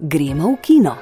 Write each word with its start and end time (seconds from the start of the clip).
gremo 0.00 0.56
v 0.56 0.56
kino. 0.64 0.96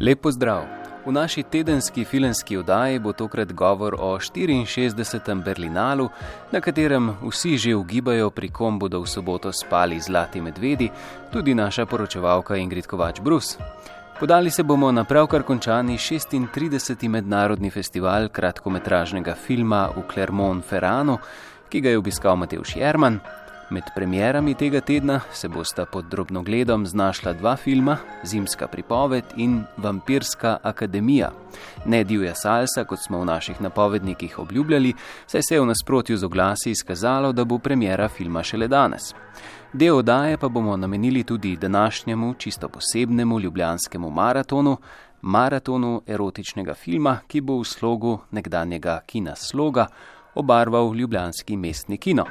Lepo 0.00 0.32
zdrav! 0.32 0.64
V 1.00 1.12
naši 1.12 1.42
tedenski 1.42 2.04
filmski 2.04 2.56
oddaji 2.56 2.98
bo 2.98 3.12
tokrat 3.12 3.52
govor 3.52 3.96
o 3.98 4.20
64. 4.20 5.42
Berlinalu, 5.44 6.08
na 6.52 6.60
katerem 6.60 7.16
vsi 7.24 7.56
že 7.56 7.74
ugibajo, 7.74 8.30
pri 8.30 8.52
kom 8.52 8.78
bodo 8.78 9.00
v 9.00 9.08
soboto 9.08 9.52
spali 9.52 9.96
zlati 10.00 10.40
medvedi, 10.44 10.90
tudi 11.32 11.56
naša 11.56 11.88
poročevalka 11.88 12.56
Ingrid 12.56 12.86
Kovač 12.86 13.20
Brus. 13.20 13.56
Podali 14.20 14.50
se 14.50 14.62
bomo 14.62 14.92
na 14.92 15.04
pravkar 15.04 15.42
končani 15.42 15.96
36. 15.96 17.08
mednarodni 17.08 17.70
festival 17.70 18.28
kratkometražnega 18.28 19.34
filma 19.34 19.88
v 19.96 20.02
Clermont-Ferranu, 20.12 21.16
ki 21.68 21.80
ga 21.80 21.88
je 21.88 21.98
obiskal 21.98 22.36
Mateusz 22.36 22.76
Jerman. 22.76 23.16
Med 23.70 23.88
premjerami 23.94 24.54
tega 24.54 24.80
tedna 24.80 25.20
se 25.32 25.48
bosta 25.48 25.86
pod 25.86 26.04
drobnogledom 26.04 26.86
znašla 26.86 27.32
dva 27.32 27.56
filma: 27.56 27.96
Zimska 28.24 28.66
pripoved 28.66 29.24
in 29.36 29.62
Vampirska 29.76 30.58
akademija. 30.62 31.30
Ne 31.86 32.04
divja 32.04 32.34
salsa, 32.34 32.84
kot 32.84 32.98
smo 33.06 33.20
v 33.20 33.24
naših 33.24 33.60
napovednikih 33.60 34.38
obljubljali, 34.38 34.92
saj 35.26 35.42
se 35.48 35.54
je 35.54 35.60
v 35.60 35.66
nasprotju 35.66 36.16
z 36.16 36.24
oglasi 36.24 36.70
izkazalo, 36.70 37.32
da 37.32 37.44
bo 37.44 37.58
premjera 37.58 38.08
filma 38.08 38.42
šele 38.42 38.68
danes. 38.68 39.14
Del 39.72 39.94
oddaje 39.94 40.36
pa 40.36 40.48
bomo 40.48 40.76
namenili 40.76 41.24
tudi 41.24 41.56
današnjemu, 41.56 42.34
čisto 42.34 42.68
posebnemu 42.68 43.40
ljubljanskemu 43.40 44.10
maratonu, 44.10 44.76
maratonu 45.22 46.02
erotičnega 46.06 46.74
filma, 46.74 47.18
ki 47.28 47.40
bo 47.40 47.60
v 47.60 47.64
slogu 47.64 48.18
nekdanjega 48.30 49.00
kina 49.06 49.36
sloga 49.36 49.86
obarval 50.34 50.94
ljubljanski 50.94 51.56
mestni 51.56 51.98
kino. 51.98 52.24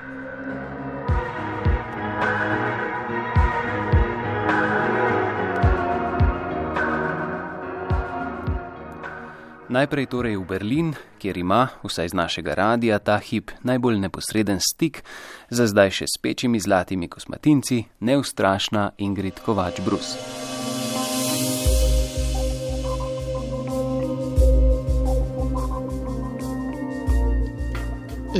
Najprej 9.69 10.09
torej 10.09 10.33
v 10.41 10.49
Berlin, 10.49 10.87
kjer 11.21 11.37
ima, 11.37 11.69
vsaj 11.85 12.09
z 12.09 12.17
našega 12.17 12.57
radia, 12.57 12.97
ta 12.97 13.21
hip 13.21 13.53
najbolj 13.61 14.01
neposreden 14.01 14.57
stik, 14.57 15.05
za 15.53 15.69
zdaj 15.69 15.93
še 15.93 16.05
s 16.09 16.17
pečimi 16.17 16.57
zlatimi 16.57 17.05
kosmatinci, 17.05 17.85
neustrašna 18.01 18.97
Ingrid 18.97 19.37
Kovač 19.45 19.77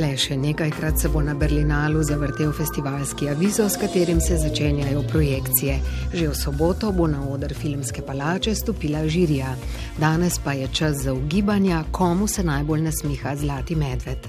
Le 0.00 0.14
še 0.16 0.36
nekajkrat 0.40 1.00
se 1.02 1.08
bo 1.12 1.20
na 1.20 1.34
Berlinalu 1.36 2.00
zavrtel 2.08 2.54
festivalski 2.56 3.28
avizo, 3.28 3.66
s 3.68 3.76
katerim 3.76 4.20
se 4.20 4.38
začenjajo 4.40 5.02
projekcije. 5.10 5.74
Že 6.14 6.28
v 6.30 6.36
soboto 6.38 6.92
bo 6.92 7.04
na 7.06 7.20
oder 7.28 7.52
filmske 7.54 8.00
palače 8.06 8.54
stopila 8.54 9.04
žirija. 9.08 9.52
Danes 10.00 10.38
pa 10.40 10.56
je 10.56 10.68
čas 10.72 11.02
za 11.04 11.12
ugibanja, 11.12 11.84
komu 11.92 12.28
se 12.28 12.44
najbolj 12.44 12.86
nasmiha 12.88 13.36
zlati 13.36 13.76
medved. 13.76 14.28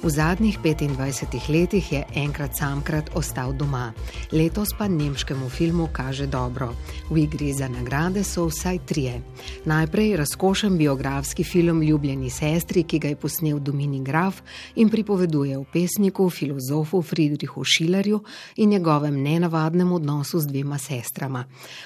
V 0.00 0.08
zadnjih 0.08 0.58
25 0.64 1.52
letih 1.52 1.92
je 1.92 2.04
enkrat 2.14 2.56
samkrat 2.56 3.10
ostal 3.14 3.52
doma, 3.52 3.92
letos 4.32 4.72
pa 4.78 4.88
nemškemu 4.88 5.48
filmu 5.48 5.88
kaže 5.92 6.26
dobro. 6.26 6.72
V 7.10 7.18
igri 7.18 7.52
za 7.52 7.68
nagrade 7.68 8.24
so 8.24 8.46
vsaj 8.48 8.78
trije. 8.86 9.20
Najprej 9.64 10.16
razkošen 10.16 10.78
biografski 10.78 11.44
film 11.44 11.82
Ljubljeni 11.82 12.30
sestri, 12.30 12.82
ki 12.82 12.98
ga 12.98 13.08
je 13.08 13.16
posnel 13.16 13.58
Dominik 13.58 14.02
Graf 14.02 14.40
in 14.74 14.88
pripoveduje 14.88 15.58
o 15.58 15.64
pesniku, 15.72 16.30
filozofu 16.30 17.02
Friedrichu 17.02 17.64
Schillerju 17.64 18.22
in 18.56 18.70
njegovem 18.70 19.22
nenavadnem 19.22 19.92
odnosu 19.92 20.40
z 20.40 20.46
dvema 20.46 20.78
sestrama. 20.78 21.44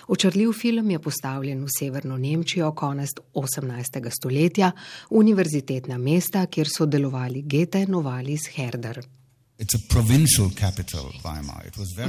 Očrljiv 0.09 0.53
film 0.53 0.91
je 0.91 0.99
postavljen 0.99 1.65
v 1.65 1.69
severno 1.79 2.19
Nemčijo 2.19 2.73
konec 2.73 3.11
18. 3.35 4.11
stoletja, 4.11 4.71
univerzitetna 5.11 5.99
mesta, 5.99 6.47
kjer 6.47 6.69
so 6.69 6.87
delovali 6.87 7.43
Gete, 7.43 7.87
Novalis 8.05 8.49
Herder. 8.53 9.01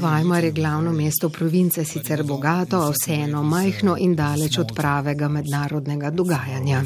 Weimar 0.02 0.44
je 0.44 0.52
glavno 0.52 0.92
mesto 0.92 1.30
province, 1.30 1.86
sicer 1.86 2.24
bogato, 2.24 2.82
a 2.82 2.92
vseeno 2.92 3.44
majhno 3.44 3.96
in 3.98 4.16
daleč 4.16 4.58
od 4.58 4.74
pravega 4.76 5.28
mednarodnega 5.28 6.10
dogajanja. 6.10 6.84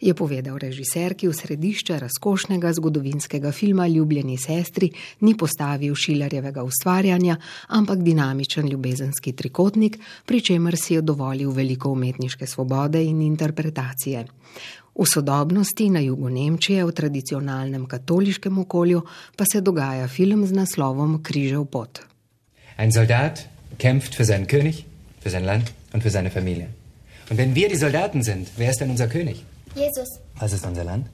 Je 0.00 0.14
povedal 0.14 0.56
režiser, 0.58 1.14
ki 1.16 1.28
v 1.28 1.34
središče 1.36 1.98
razkošnega 1.98 2.72
zgodovinskega 2.76 3.52
filma 3.52 3.86
Ljubljeni 3.88 4.38
sestri 4.38 4.90
ni 5.20 5.36
postavil 5.36 5.94
šilarjevega 5.94 6.64
ustvarjanja, 6.64 7.36
ampak 7.68 8.02
dinamičen 8.04 8.68
ljubezenski 8.68 9.32
trikotnik, 9.32 9.98
pri 10.24 10.40
čemer 10.40 10.76
si 10.76 10.94
je 10.94 11.02
dovolil 11.02 11.50
veliko 11.50 11.92
umetniške 11.92 12.46
svobode 12.46 13.04
in 13.04 13.22
interpretacije. 13.22 14.26
V 14.94 15.06
sodobnosti 15.06 15.90
na 15.90 16.00
jugu 16.00 16.28
Nemčije, 16.28 16.84
v 16.84 16.92
tradicionalnem 16.92 17.86
katoliškem 17.86 18.58
okolju, 18.58 19.02
pa 19.36 19.44
se 19.44 19.60
dogaja 19.60 20.08
film 20.08 20.46
z 20.46 20.52
naslovom 20.52 21.22
Križev 21.22 21.64
pot. 21.66 22.00
En 22.78 22.92
soldat 22.92 23.48
kämpft 23.78 24.14
für 24.14 24.24
seinen 24.24 24.46
König, 24.46 24.84
für 25.20 25.30
sein 25.30 25.44
Land 25.44 25.72
und 25.92 26.02
für 26.02 26.10
seine 26.10 26.30
Familie. 26.30 26.68
Und 27.30 27.38
wenn 27.38 27.54
wir 27.54 27.68
die 27.68 27.76
Soldaten 27.76 28.22
sind, 28.22 28.48
wer 28.56 28.70
ist 28.70 28.80
denn 28.80 28.90
unser 28.90 29.08
König? 29.08 29.44
Jesus. 29.74 30.08
Was 30.38 30.52
ist 30.52 30.66
unser 30.66 30.84
Land? 30.84 31.06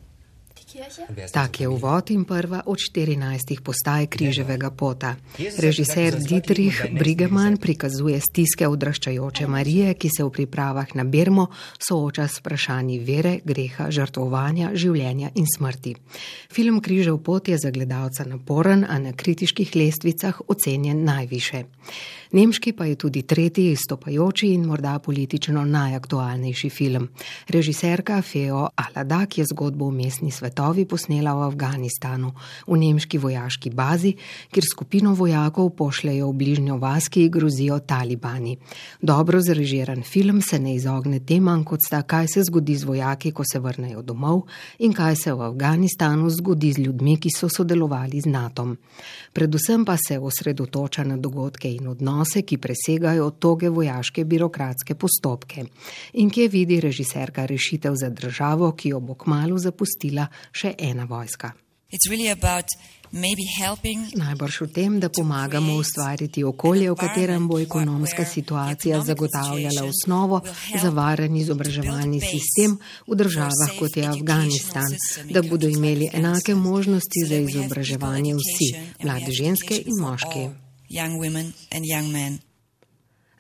Tak 1.33 1.61
je 1.61 1.69
uvod 1.69 2.11
in 2.11 2.25
prva 2.25 2.63
od 2.67 2.79
14 2.79 3.61
postaj 3.61 4.07
križevega 4.07 4.71
pota. 4.71 5.15
Režiser 5.59 6.19
Dietrich 6.19 6.85
Brigeman 6.99 7.57
prikazuje 7.57 8.21
stiske 8.21 8.69
odraščajoče 8.69 9.47
Marije, 9.47 9.95
ki 9.95 10.11
se 10.17 10.25
v 10.25 10.31
pripravah 10.31 10.95
na 10.95 11.05
Birmo 11.05 11.49
sooča 11.79 12.29
s 12.29 12.39
vprašanji 12.41 12.99
vere, 12.99 13.39
greha, 13.45 13.91
žrtvovanja, 13.91 14.71
življenja 14.75 15.33
in 15.35 15.47
smrti. 15.57 15.97
Film 16.53 16.81
Križev 16.81 17.19
pot 17.25 17.49
je 17.49 17.59
za 17.59 17.71
gledalca 17.71 18.25
naporen, 18.25 18.87
a 18.89 18.99
na 18.99 19.13
kritiških 19.13 19.77
lestvicah 19.77 20.41
ocenjen 20.49 21.05
najviše. 21.05 21.65
Nemški 22.33 22.73
pa 22.73 22.85
je 22.87 22.95
tudi 22.95 23.23
tretji 23.23 23.73
izstopajoči 23.73 24.53
in 24.55 24.63
morda 24.71 24.99
politično 25.03 25.65
najaktualnejši 25.65 26.69
film. 26.71 27.09
Režiserka 27.49 28.23
Feo 28.23 28.69
Aladak 28.77 29.39
je 29.39 29.45
zgodbo 29.51 29.89
v 29.89 29.97
mestni 29.99 30.31
svetovi 30.31 30.85
posnela 30.87 31.35
v 31.35 31.49
Afganistanu, 31.49 32.31
v 32.67 32.79
nemški 32.79 33.19
vojaški 33.19 33.73
bazi, 33.75 34.13
kjer 34.51 34.67
skupino 34.71 35.15
vojakov 35.19 35.73
pošljajo 35.75 36.29
v 36.31 36.37
bližnjo 36.39 36.77
vas, 36.79 37.09
ki 37.09 37.27
grozijo 37.29 37.81
talibani. 37.81 38.55
Dobro 39.03 39.41
zrežiran 39.43 40.03
film 40.03 40.39
se 40.43 40.59
ne 40.59 40.77
izogne 40.79 41.19
temam, 41.27 41.65
kot 41.65 41.83
sta, 41.83 42.03
kaj 42.03 42.29
se 42.29 42.47
zgodi 42.47 42.77
z 42.77 42.85
vojaki, 42.85 43.33
ko 43.33 43.43
se 43.43 43.59
vrnejo 43.59 44.03
domov 44.03 44.45
in 44.79 44.93
kaj 44.93 45.17
se 45.17 45.33
v 45.33 45.43
Afganistanu 45.51 46.31
zgodi 46.31 46.73
z 46.73 46.87
ljudmi, 46.87 47.19
ki 47.19 47.35
so 47.35 47.51
sodelovali 47.51 48.21
z 48.21 48.31
NATO. 48.31 48.69
Predvsem 49.33 49.85
pa 49.85 49.97
se 49.99 50.19
osredotoča 50.19 51.05
na 51.05 51.17
dogodke 51.17 51.75
in 51.75 51.89
odnose, 51.89 52.20
odnose, 52.21 52.43
ki 52.43 52.59
presegajo 52.59 53.31
toge 53.31 53.69
vojaške 53.69 54.25
birokratske 54.25 54.95
postopke. 54.95 55.65
In 56.15 56.31
kje 56.31 56.49
vidi 56.49 56.81
režiserka 56.81 57.47
rešitev 57.47 57.95
za 57.95 58.11
državo, 58.11 58.73
ki 58.73 58.89
jo 58.89 59.01
bo 59.01 59.15
kmalo 59.15 59.59
zapustila 59.59 60.29
še 60.53 60.75
ena 60.79 61.05
vojska. 61.05 61.53
Najbrž 63.11 64.61
v 64.61 64.67
tem, 64.71 65.01
da 65.03 65.09
pomagamo 65.11 65.75
ustvariti 65.75 66.45
okolje, 66.47 66.93
v 66.93 66.95
katerem 66.95 67.49
bo 67.49 67.59
ekonomska 67.59 68.23
situacija 68.25 69.03
zagotavljala 69.03 69.83
osnovo 69.83 70.41
za 70.79 70.91
varen 70.95 71.35
izobraževalni 71.35 72.23
sistem 72.23 72.79
v 73.11 73.19
državah, 73.19 73.75
kot 73.81 73.97
je 73.97 74.07
Afganistan, 74.07 74.87
da 75.27 75.43
bodo 75.43 75.67
imeli 75.67 76.07
enake 76.13 76.55
možnosti 76.55 77.27
za 77.27 77.43
izobraževanje 77.43 78.39
vsi, 78.39 78.73
mlade 79.03 79.35
ženske 79.35 79.75
in 79.75 79.99
moški 79.99 80.70
young 80.91 81.19
women 81.19 81.55
and 81.71 81.87
young 81.87 82.13
men. 82.13 82.41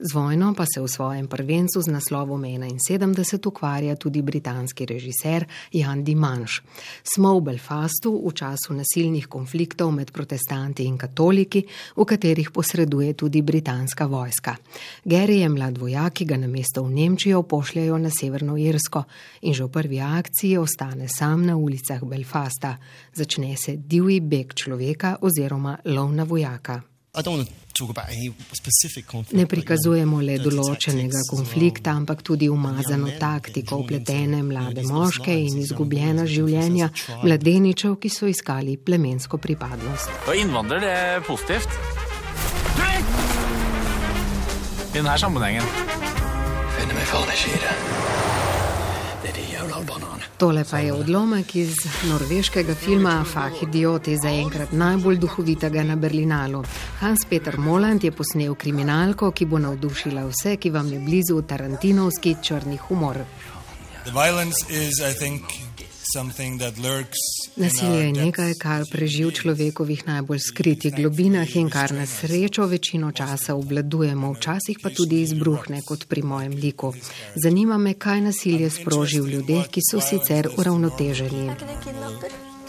Z 0.02 0.14
vojno 0.14 0.55
pa 0.56 0.64
se 0.64 0.81
v 0.81 0.88
svojem 0.88 1.29
prvencu 1.29 1.82
z 1.82 1.93
naslovom 1.93 2.41
71 2.41 3.47
ukvarja 3.47 3.97
tudi 3.97 4.23
britanski 4.23 4.87
režiser 4.87 5.44
Jan 5.73 6.05
Dimanš. 6.05 6.62
Smo 7.05 7.37
v 7.37 7.41
Belfastu 7.41 8.17
v 8.29 8.32
času 8.32 8.73
nasilnih 8.73 9.29
konfliktov 9.29 9.93
med 9.93 10.08
protestanti 10.08 10.88
in 10.88 10.97
katoliki, 10.97 11.61
v 11.97 12.05
katerih 12.05 12.49
posreduje 12.50 13.12
tudi 13.12 13.43
britanska 13.43 14.06
vojska. 14.06 14.56
Gary 15.05 15.44
je 15.44 15.49
mlad 15.49 15.79
vojak, 15.79 16.12
ki 16.12 16.25
ga 16.25 16.37
na 16.41 16.49
mesto 16.49 16.82
v 16.82 16.97
Nemčijo 16.97 17.43
pošljajo 17.43 17.99
na 17.99 18.08
Severno 18.08 18.56
Irsko 18.56 19.05
in 19.43 19.52
že 19.52 19.64
v 19.64 19.69
prvi 19.69 20.00
akciji 20.00 20.56
ostane 20.56 21.12
sam 21.12 21.44
na 21.44 21.56
ulicah 21.56 22.00
Belfasta. 22.00 22.79
Začne 23.12 23.52
se 23.56 23.76
divji 23.76 24.20
beg 24.20 24.55
človeka 24.55 25.19
oziroma 25.20 25.76
lov 25.85 26.08
na 26.08 26.25
vojaka. 26.25 26.89
Ne 29.32 29.46
prikazujemo 29.50 30.20
le 30.22 30.36
določenega 30.38 31.22
konflikta, 31.26 31.94
ampak 31.96 32.22
tudi 32.22 32.46
umazano 32.48 33.10
taktiko, 33.18 33.80
upletene 33.82 34.42
mlade 34.46 34.84
moške 34.86 35.34
in 35.34 35.58
izgubljena 35.62 36.26
življenja 36.30 36.90
mladeničev, 37.24 37.96
ki 37.98 38.12
so 38.12 38.30
iskali 38.30 38.76
plemensko 38.76 39.40
pripadnost. 39.42 40.12
Innvandrer 40.38 40.86
je 40.86 41.00
pozitivt. 41.26 41.80
I 44.90 44.94
denne 44.94 45.18
sammenhengen. 45.18 45.66
Finner 46.78 46.94
meg 46.94 47.10
faen 47.10 47.34
ikke 47.34 47.54
i 47.56 47.60
det. 47.66 48.50
Tole 50.38 50.64
pa 50.70 50.78
je 50.78 50.92
odlomek 50.92 51.54
iz 51.56 51.75
norveškega 52.08 52.75
filma 52.75 53.25
Fahidioti, 53.32 54.16
zaenkrat 54.22 54.72
najbolj 54.72 55.19
duhovitega 55.19 55.82
na 55.84 55.96
Berlinalu. 55.96 56.64
Hans 57.00 57.25
Peter 57.28 57.58
Moland 57.58 58.04
je 58.04 58.12
posnel 58.12 58.54
kriminalko, 58.54 59.31
ki 59.31 59.46
bo 59.46 59.58
navdušila 59.58 60.26
vse, 60.28 60.56
ki 60.56 60.70
vam 60.70 60.92
je 60.92 61.00
blizu 61.00 61.42
Tarantinovski 61.42 62.37
črni 62.42 62.78
humor. 62.88 63.25
The 64.04 64.12
violence 64.12 64.64
is, 64.69 65.00
I 65.00 65.12
think, 65.12 65.69
Nasilje 67.56 68.00
je 68.04 68.12
nekaj, 68.12 68.54
kar 68.58 68.84
preživ 68.90 69.28
v 69.28 69.34
človekovih 69.38 70.06
najbolj 70.06 70.40
skritih 70.42 70.94
globinah 70.94 71.56
in 71.56 71.70
kar 71.70 71.94
na 71.94 72.06
srečo 72.06 72.66
večino 72.66 73.12
časa 73.12 73.54
obvladujemo, 73.54 74.32
včasih 74.32 74.82
pa 74.82 74.90
tudi 74.90 75.22
izbruhne 75.22 75.82
kot 75.86 76.08
pri 76.08 76.22
mojem 76.22 76.52
liku. 76.52 76.94
Zanima 77.34 77.78
me, 77.78 77.94
kaj 77.94 78.20
nasilje 78.20 78.70
sproži 78.70 79.20
v 79.20 79.38
ljudeh, 79.38 79.68
ki 79.70 79.80
so 79.90 80.00
sicer 80.00 80.50
uravnoteženi. 80.56 81.50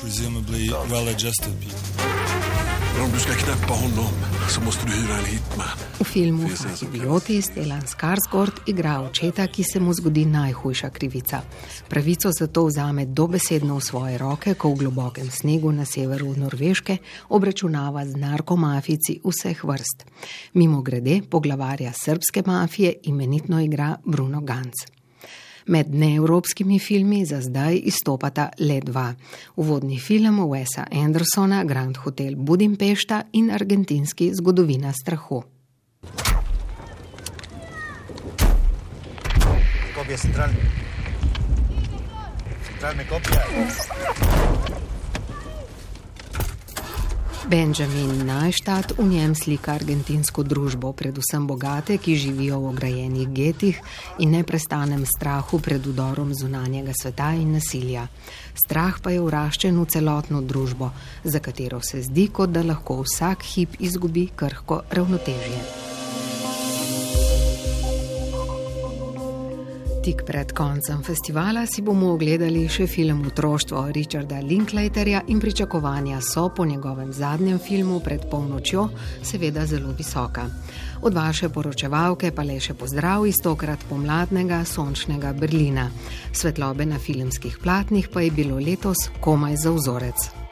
Presumably 0.01 0.69
well-adjusted 0.89 1.53
people. 1.61 2.70
Om 2.99 3.11
du 3.11 3.19
ska 3.19 3.33
knäppa 3.33 3.73
honom 3.73 4.13
så 4.49 4.61
måste 4.61 4.85
du 4.85 4.91
hyra 4.91 5.17
en 5.17 5.25
hitman. 5.25 5.77
V 5.99 6.03
filmu 6.03 6.49
Idioti 6.81 7.41
Stellan 7.41 7.81
Skarsgård 7.81 8.51
igra 8.67 9.01
očeta, 9.01 9.47
ki 9.47 9.63
se 9.63 9.79
mu 9.79 9.93
zgodi 9.93 10.25
najhujša 10.25 10.89
krivica. 10.89 11.41
Pravico 11.89 12.31
za 12.39 12.47
to 12.47 12.65
vzame 12.65 13.05
dobesedno 13.05 13.75
v 13.77 13.81
svoje 13.81 14.17
roke, 14.17 14.53
ko 14.53 14.73
v 14.73 14.77
globokem 14.83 15.31
snegu 15.31 15.71
na 15.71 15.85
severu 15.85 16.35
Norveške 16.35 16.97
obračunava 17.29 18.05
z 18.05 18.15
narkomafici 18.15 19.21
vseh 19.23 19.63
vrst. 19.63 20.05
Mimo 20.53 20.81
grede, 20.81 21.21
poglavarja 21.29 21.94
srpske 21.94 22.44
mafije 22.45 22.94
imenitno 23.03 23.61
igra 23.61 23.95
Bruno 24.05 24.41
Gantz. 24.41 25.00
Med 25.65 25.95
neevropskimi 25.95 26.79
filmi 26.79 27.25
za 27.25 27.41
zdaj 27.41 27.79
izstopata 27.83 28.49
le 28.59 28.79
dva. 28.81 29.13
Uvodni 29.55 29.99
film 29.99 30.39
Wesa 30.39 30.85
Andersona, 30.91 31.63
Grand 31.63 31.97
Hotel 31.97 32.35
Budimpešta 32.35 33.23
in 33.31 33.51
argentinski 33.51 34.31
zgodovina 34.33 34.93
strahu. 34.93 35.43
Kopija 39.95 40.17
centralne. 40.17 40.55
Centralne 42.67 43.03
kopije. 43.09 43.41
Benjamin 47.49 48.25
Najštat 48.25 48.93
v 48.97 49.03
njem 49.03 49.35
slika 49.35 49.73
argentinsko 49.73 50.43
družbo, 50.43 50.93
predvsem 50.93 51.47
bogate, 51.47 51.97
ki 51.97 52.15
živijo 52.15 52.59
v 52.59 52.69
ograjenih 52.69 53.27
getih 53.33 53.81
in 54.19 54.38
neprestanem 54.38 55.05
strahu 55.05 55.59
pred 55.59 55.88
udorom 55.88 56.33
zunanjega 56.38 56.93
sveta 56.93 57.33
in 57.33 57.57
nasilja. 57.57 58.05
Strah 58.53 59.01
pa 59.01 59.09
je 59.09 59.21
uraščen 59.25 59.79
v 59.81 59.85
celotno 59.89 60.41
družbo, 60.41 60.91
za 61.23 61.39
katero 61.39 61.81
se 61.81 62.03
zdi, 62.05 62.29
kot 62.29 62.53
da 62.53 62.61
lahko 62.61 63.01
vsak 63.01 63.41
hip 63.55 63.79
izgubi 63.79 64.29
krhko 64.35 64.83
ravnotežje. 64.91 65.90
Tik 70.01 70.24
pred 70.25 70.50
koncem 70.57 71.03
festivala 71.03 71.65
si 71.69 71.83
bomo 71.86 72.15
ogledali 72.15 72.63
še 72.65 72.88
film 72.89 73.19
Otroštvo 73.30 73.83
Richarda 73.94 74.39
Linklaterja 74.42 75.21
in 75.30 75.38
pričakovanja 75.39 76.18
so 76.25 76.48
po 76.50 76.65
njegovem 76.65 77.12
zadnjem 77.13 77.59
filmu 77.62 78.00
pred 78.01 78.25
polnočjo 78.31 78.88
seveda 79.21 79.65
zelo 79.69 79.94
visoka. 79.94 80.48
Od 81.06 81.13
vaše 81.13 81.50
poročevalke 81.53 82.33
pa 82.33 82.42
le 82.42 82.57
še 82.57 82.74
pozdrav 82.74 83.30
iz 83.30 83.44
tokrat 83.45 83.86
pomladnega 83.89 84.65
sončnega 84.65 85.38
Berlina. 85.38 85.92
Svetlobe 86.33 86.89
na 86.89 86.97
filmskih 86.97 87.62
platnih 87.62 88.09
pa 88.09 88.25
je 88.25 88.31
bilo 88.31 88.57
letos 88.57 89.12
komaj 89.21 89.62
za 89.62 89.77
vzorec. 89.77 90.50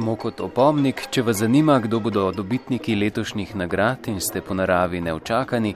Samo 0.00 0.14
kot 0.16 0.38
opomnik, 0.40 1.02
če 1.12 1.20
vas 1.26 1.42
zanima, 1.42 1.74
kdo 1.84 1.98
bodo 2.00 2.22
dobitniki 2.32 2.94
letošnjih 2.96 3.50
nagrad 3.60 4.06
in 4.08 4.16
ste 4.24 4.40
po 4.40 4.54
naravi 4.56 4.96
neočakani, 5.04 5.74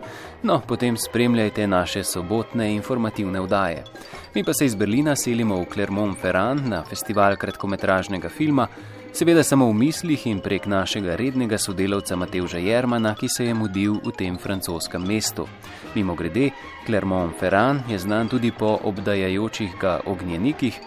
no, 0.48 0.56
potem 0.64 0.96
spremljajte 0.96 1.66
naše 1.68 2.06
sobotne 2.08 2.70
informativne 2.72 3.42
vdaje. 3.44 3.84
Mi 4.34 4.44
pa 4.44 4.54
se 4.56 4.64
iz 4.64 4.78
Berlina 4.80 5.12
selimo 5.12 5.60
v 5.60 5.68
Clermont-Ferrand 5.74 6.64
na 6.72 6.80
festival 6.88 7.36
kratkometražnega 7.36 8.32
filma, 8.32 8.64
seveda 9.12 9.44
samo 9.44 9.68
v 9.68 9.76
mislih 9.82 10.26
in 10.26 10.40
prek 10.40 10.64
našega 10.72 11.18
rednega 11.20 11.60
sodelavca 11.60 12.16
Mateuža 12.16 12.64
Jermana, 12.64 13.12
ki 13.14 13.28
se 13.28 13.50
je 13.50 13.54
mudil 13.54 14.00
v 14.00 14.16
tem 14.16 14.40
francoskem 14.40 15.04
mestu. 15.04 15.44
Mimo 15.94 16.16
grede, 16.16 16.48
Clermont-Ferrand 16.86 17.92
je 17.92 17.98
znan 17.98 18.32
tudi 18.32 18.56
po 18.56 18.78
obdajajočih 18.88 19.76
ga 19.80 20.00
ognjenikih, 20.06 20.80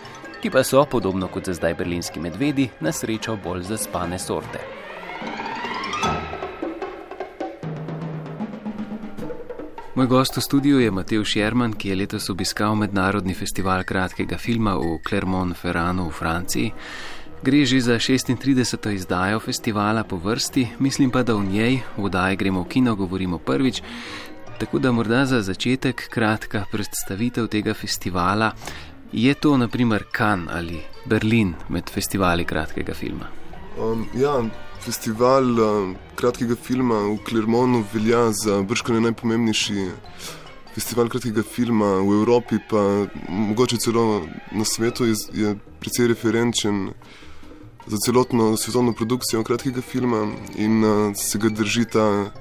ki 0.48 0.52
pa 0.52 0.64
so, 0.64 0.86
podobno 0.86 1.28
kot 1.28 1.46
za 1.46 1.54
zdaj 1.54 1.74
berlinski 1.76 2.20
medvedi, 2.24 2.70
na 2.80 2.92
srečo 2.92 3.34
bolj 3.44 3.66
zaspane 3.68 4.20
sorte. 4.20 4.62
Moj 9.96 10.08
gost 10.08 10.38
v 10.38 10.42
studiu 10.42 10.80
je 10.80 10.92
Matej 10.92 11.26
Šerman, 11.26 11.74
ki 11.76 11.90
je 11.90 11.96
letos 12.00 12.30
obiskal 12.30 12.80
mednarodni 12.80 13.36
festival 13.36 13.84
kratkega 13.84 14.38
filma 14.40 14.78
v 14.80 15.02
Clermont-Ferranu 15.04 16.08
v 16.08 16.16
Franciji. 16.16 16.72
Gre 17.44 17.66
že 17.66 17.82
za 17.82 18.00
36. 18.00 18.88
izdajo 18.96 19.44
festivala 19.44 20.08
po 20.08 20.16
vrsti, 20.16 20.80
mislim 20.80 21.12
pa, 21.12 21.28
da 21.28 21.36
v 21.36 21.44
njej, 21.44 21.84
v 21.98 22.08
oddaji 22.08 22.40
gremo 22.40 22.64
v 22.64 22.72
kino, 22.72 22.96
govorimo 22.96 23.38
prvič. 23.38 23.84
Tako 24.58 24.80
da 24.80 24.92
morda 24.92 25.26
za 25.26 25.42
začetek 25.42 26.08
kratka 26.10 26.64
predstavitev 26.72 27.52
tega 27.52 27.74
festivala, 27.74 28.56
Je 29.12 29.34
to 29.34 29.58
naprimer 29.58 30.04
Kan 30.12 30.50
ali 30.52 30.82
Berlin 31.06 31.54
med 31.70 31.90
festivali 31.90 32.46
kratkega 32.46 32.94
filma? 32.94 33.28
Um, 33.80 34.08
ja, 34.16 34.44
festival 34.80 35.60
uh, 35.60 35.96
kratkega 36.16 36.56
filma 36.56 37.00
v 37.08 37.18
Clermontu 37.30 37.84
velja 37.94 38.32
za 38.32 38.62
brškone 38.62 39.02
najpomembnejši 39.02 39.88
festival 40.76 41.10
kratkega 41.10 41.44
filma 41.44 41.86
v 42.02 42.20
Evropi, 42.20 42.60
pa 42.70 43.08
mogoče 43.30 43.78
celo 43.78 44.28
na 44.52 44.66
svetu 44.66 45.06
je, 45.06 45.16
je 45.34 45.56
precej 45.80 46.08
referenčen 46.08 46.90
za 47.88 47.98
celotno 48.06 48.58
svetovno 48.58 48.94
produkcijo 48.94 49.44
kratkega 49.44 49.82
filma 49.82 50.28
in 50.56 50.84
uh, 50.84 51.16
se 51.16 51.40
ga 51.40 51.50
drži 51.50 51.86
ta 51.86 52.32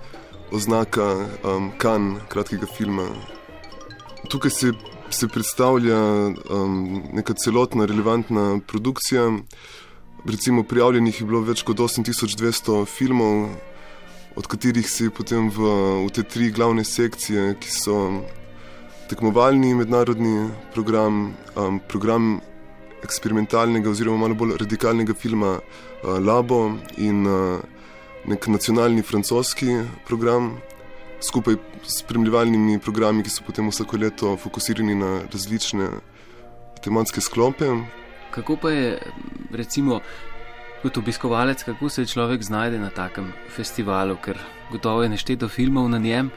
oznaka 0.50 1.14
um, 1.44 1.70
Kan 1.78 2.16
kratkega 2.28 2.66
filma. 2.66 3.06
Tukaj 4.28 4.50
se 4.50 4.72
se 5.10 5.28
predstavlja 5.28 5.98
um, 6.50 7.02
neka 7.12 7.34
celotna 7.34 7.84
relevantna 7.84 8.60
produkcija. 8.66 9.32
Recimo 10.24 10.62
prijavljenih 10.62 11.20
je 11.20 11.26
bilo 11.26 11.40
več 11.40 11.62
kot 11.62 11.78
8200 11.78 12.86
filmov, 12.86 13.48
od 14.36 14.46
katerih 14.46 14.90
se 14.90 15.04
je 15.04 15.10
potem 15.10 15.48
v, 15.50 15.70
v 16.06 16.10
te 16.12 16.22
tri 16.22 16.50
glavne 16.50 16.84
sekcije, 16.84 17.54
ki 17.60 17.70
so 17.70 17.96
tekmovalni 19.08 19.74
mednarodni 19.74 20.50
program, 20.74 21.36
um, 21.54 21.80
program 21.88 22.40
eksperimentalnega 23.06 23.90
oziroma 23.90 24.26
malo 24.26 24.34
bolj 24.34 24.56
radikalnega 24.60 25.14
filma 25.14 25.56
uh, 25.56 26.18
Labo 26.18 26.74
in 26.98 27.26
uh, 27.26 27.60
nek 28.26 28.48
nacionalni 28.50 29.02
francoski 29.02 29.78
program 30.08 30.56
skupaj 31.26 31.56
s 31.82 32.00
spremljevalnimi 32.00 32.78
programi, 32.78 33.22
ki 33.22 33.30
so 33.30 33.44
potem 33.46 33.68
vsako 33.70 33.98
leto 34.00 34.36
fokusirani 34.36 34.94
na 34.94 35.10
različne 35.32 35.88
tematske 36.84 37.20
sklope. 37.20 37.70
Kako 38.30 38.56
pa 38.62 38.70
je, 38.70 38.98
recimo, 39.52 40.00
kot 40.82 40.96
obiskovalec, 40.96 41.64
kako 41.64 41.88
se 41.88 42.06
človek 42.06 42.42
znajde 42.42 42.78
na 42.78 42.90
takem 42.90 43.32
festivalu, 43.56 44.16
ker 44.22 44.38
gotovo 44.70 45.02
je 45.02 45.08
nešteto 45.08 45.48
filmov 45.48 45.88
na 45.88 45.98
njem. 45.98 46.30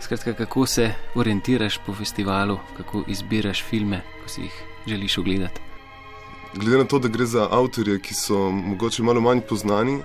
Skratka, 0.00 0.34
kako 0.34 0.66
se 0.66 0.90
orientiraš 1.14 1.78
po 1.86 1.94
festivalu, 1.94 2.58
kako 2.76 3.04
izbiraš 3.08 3.62
filme, 3.64 4.02
ko 4.22 4.28
si 4.28 4.40
jih 4.40 4.62
želiš 4.86 5.18
ogledati. 5.18 5.60
glede 6.54 6.78
na 6.78 6.84
to, 6.84 6.98
da 6.98 7.08
gre 7.08 7.26
za 7.26 7.48
avtorje, 7.50 7.98
ki 7.98 8.14
so 8.14 8.50
mogoče 8.50 9.02
malo 9.02 9.20
manj 9.20 9.40
poznani, 9.48 10.02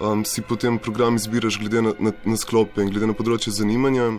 um, 0.00 0.24
si 0.24 0.42
potem 0.42 0.78
program 0.78 1.16
izbiraš 1.16 1.58
glede 1.58 1.82
na, 1.82 1.92
na, 1.98 2.12
na 2.24 2.36
sklope 2.36 2.82
in 2.82 2.90
glede 2.90 3.10
na 3.10 3.16
področje 3.16 3.52
zanimanja. 3.52 4.12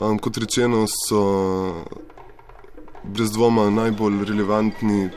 Um, 0.00 0.18
kot 0.22 0.38
rečeno, 0.40 0.86
so 0.88 1.20
brez 3.04 3.32
dvoma 3.32 3.70
najbolj 3.72 4.24
relevantni 4.28 5.08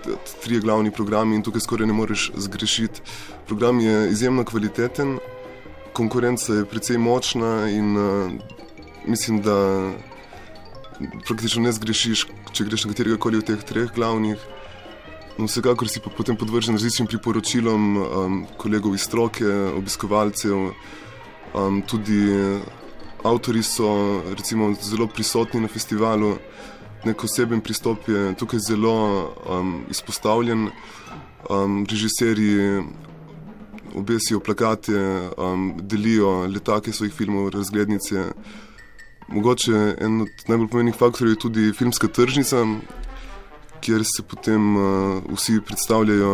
tri 0.44 0.60
glavni 0.64 0.92
programi 0.92 1.36
in 1.36 1.44
tukaj 1.44 1.66
skoraj 1.66 1.88
ne 1.88 1.96
moreš 1.96 2.32
zgrešiti. 2.36 3.04
Program 3.48 3.80
je 3.80 4.10
izjemno 4.12 4.46
kvaliteten, 4.48 5.18
konkurenca 5.94 6.62
je 6.62 6.66
precej 6.66 6.98
močna 6.98 7.70
in 7.70 7.98
uh, 7.98 8.32
mislim, 9.06 9.42
da 9.44 9.58
praktično 11.28 11.64
ne 11.64 11.72
zgrešiš, 11.76 12.28
če 12.54 12.66
greš 12.68 12.86
na 12.86 12.94
katerega 12.94 13.18
koli 13.20 13.42
od 13.42 13.48
teh 13.50 13.64
treh 13.68 13.92
glavnih. 13.96 14.40
No, 15.38 15.46
vsekakor 15.46 15.90
si 15.90 16.00
pa 16.00 16.12
potem 16.14 16.38
podvržen 16.38 16.76
različnim 16.78 17.08
priporočilom 17.08 17.98
um, 17.98 18.46
kolegov 18.58 18.96
iz 18.96 19.08
stroke, 19.08 19.46
obiskovalcev, 19.78 20.70
um, 21.54 21.82
tudi 21.82 22.22
avtori 23.24 23.64
so 23.64 24.22
recimo, 24.38 24.74
zelo 24.82 25.08
prisotni 25.08 25.62
na 25.62 25.68
festivalu 25.68 26.36
nek 27.04 27.24
oseben 27.24 27.62
pristop 27.62 28.08
je 28.08 28.34
tukaj 28.40 28.60
zelo 28.60 28.96
um, 29.50 29.84
izpostavljen. 29.90 30.70
Um, 31.50 31.86
režiserji 31.90 32.84
obesijo 33.96 34.40
plakate, 34.40 35.30
um, 35.38 35.74
delijo 35.82 36.46
letake 36.48 36.92
svojih 36.92 37.14
filmov, 37.14 37.50
razglednice. 37.50 38.24
Mogoče 39.28 39.96
en 40.00 40.22
od 40.22 40.48
najbolj 40.48 40.68
pomembnih 40.68 40.96
faktorjev 40.96 41.34
je 41.34 41.40
tudi 41.40 41.74
filmska 41.74 42.08
tržnica, 42.08 42.66
kjer 43.84 44.06
se 44.08 44.24
potem 44.24 44.76
uh, 44.78 45.24
vsi 45.36 45.60
predstavljajo 45.66 46.34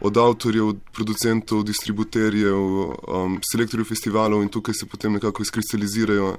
od 0.00 0.16
avtorjev, 0.16 0.68
od 0.68 0.78
producentov, 0.92 1.62
distributerjev, 1.64 2.56
um, 2.56 3.38
selektorjev 3.52 3.88
festivalov 3.88 4.42
in 4.42 4.48
tukaj 4.48 4.74
se 4.74 4.88
potem 4.88 5.12
nekako 5.16 5.42
izkristalizirajo 5.42 6.34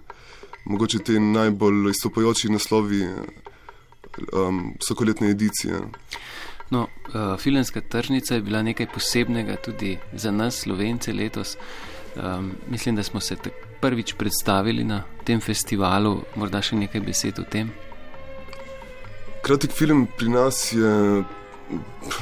mogoče 0.65 0.99
te 0.99 1.19
najbolj 1.19 1.89
izstopajoči 1.89 2.49
naslovi 2.49 3.01
um, 4.33 4.73
vsakoletne 4.79 5.29
edicije. 5.29 5.79
No, 6.69 6.81
uh, 6.81 7.39
filmska 7.39 7.81
tržnica 7.81 8.35
je 8.35 8.41
bila 8.41 8.61
nekaj 8.63 8.87
posebnega 8.93 9.55
tudi 9.55 9.97
za 10.13 10.31
nas, 10.31 10.59
slovence, 10.59 11.13
letos. 11.13 11.57
Um, 12.15 12.51
mislim, 12.69 12.95
da 12.95 13.03
smo 13.03 13.19
se 13.19 13.35
prvič 13.81 14.13
predstavili 14.13 14.83
na 14.83 15.03
tem 15.23 15.41
festivalu, 15.41 16.21
morda 16.35 16.61
še 16.61 16.75
nekaj 16.75 17.01
besed 17.01 17.39
o 17.39 17.43
tem. 17.43 17.71
Kratek 19.41 19.71
film 19.71 20.07
pri 20.17 20.29
nas 20.29 20.73
je 20.73 21.23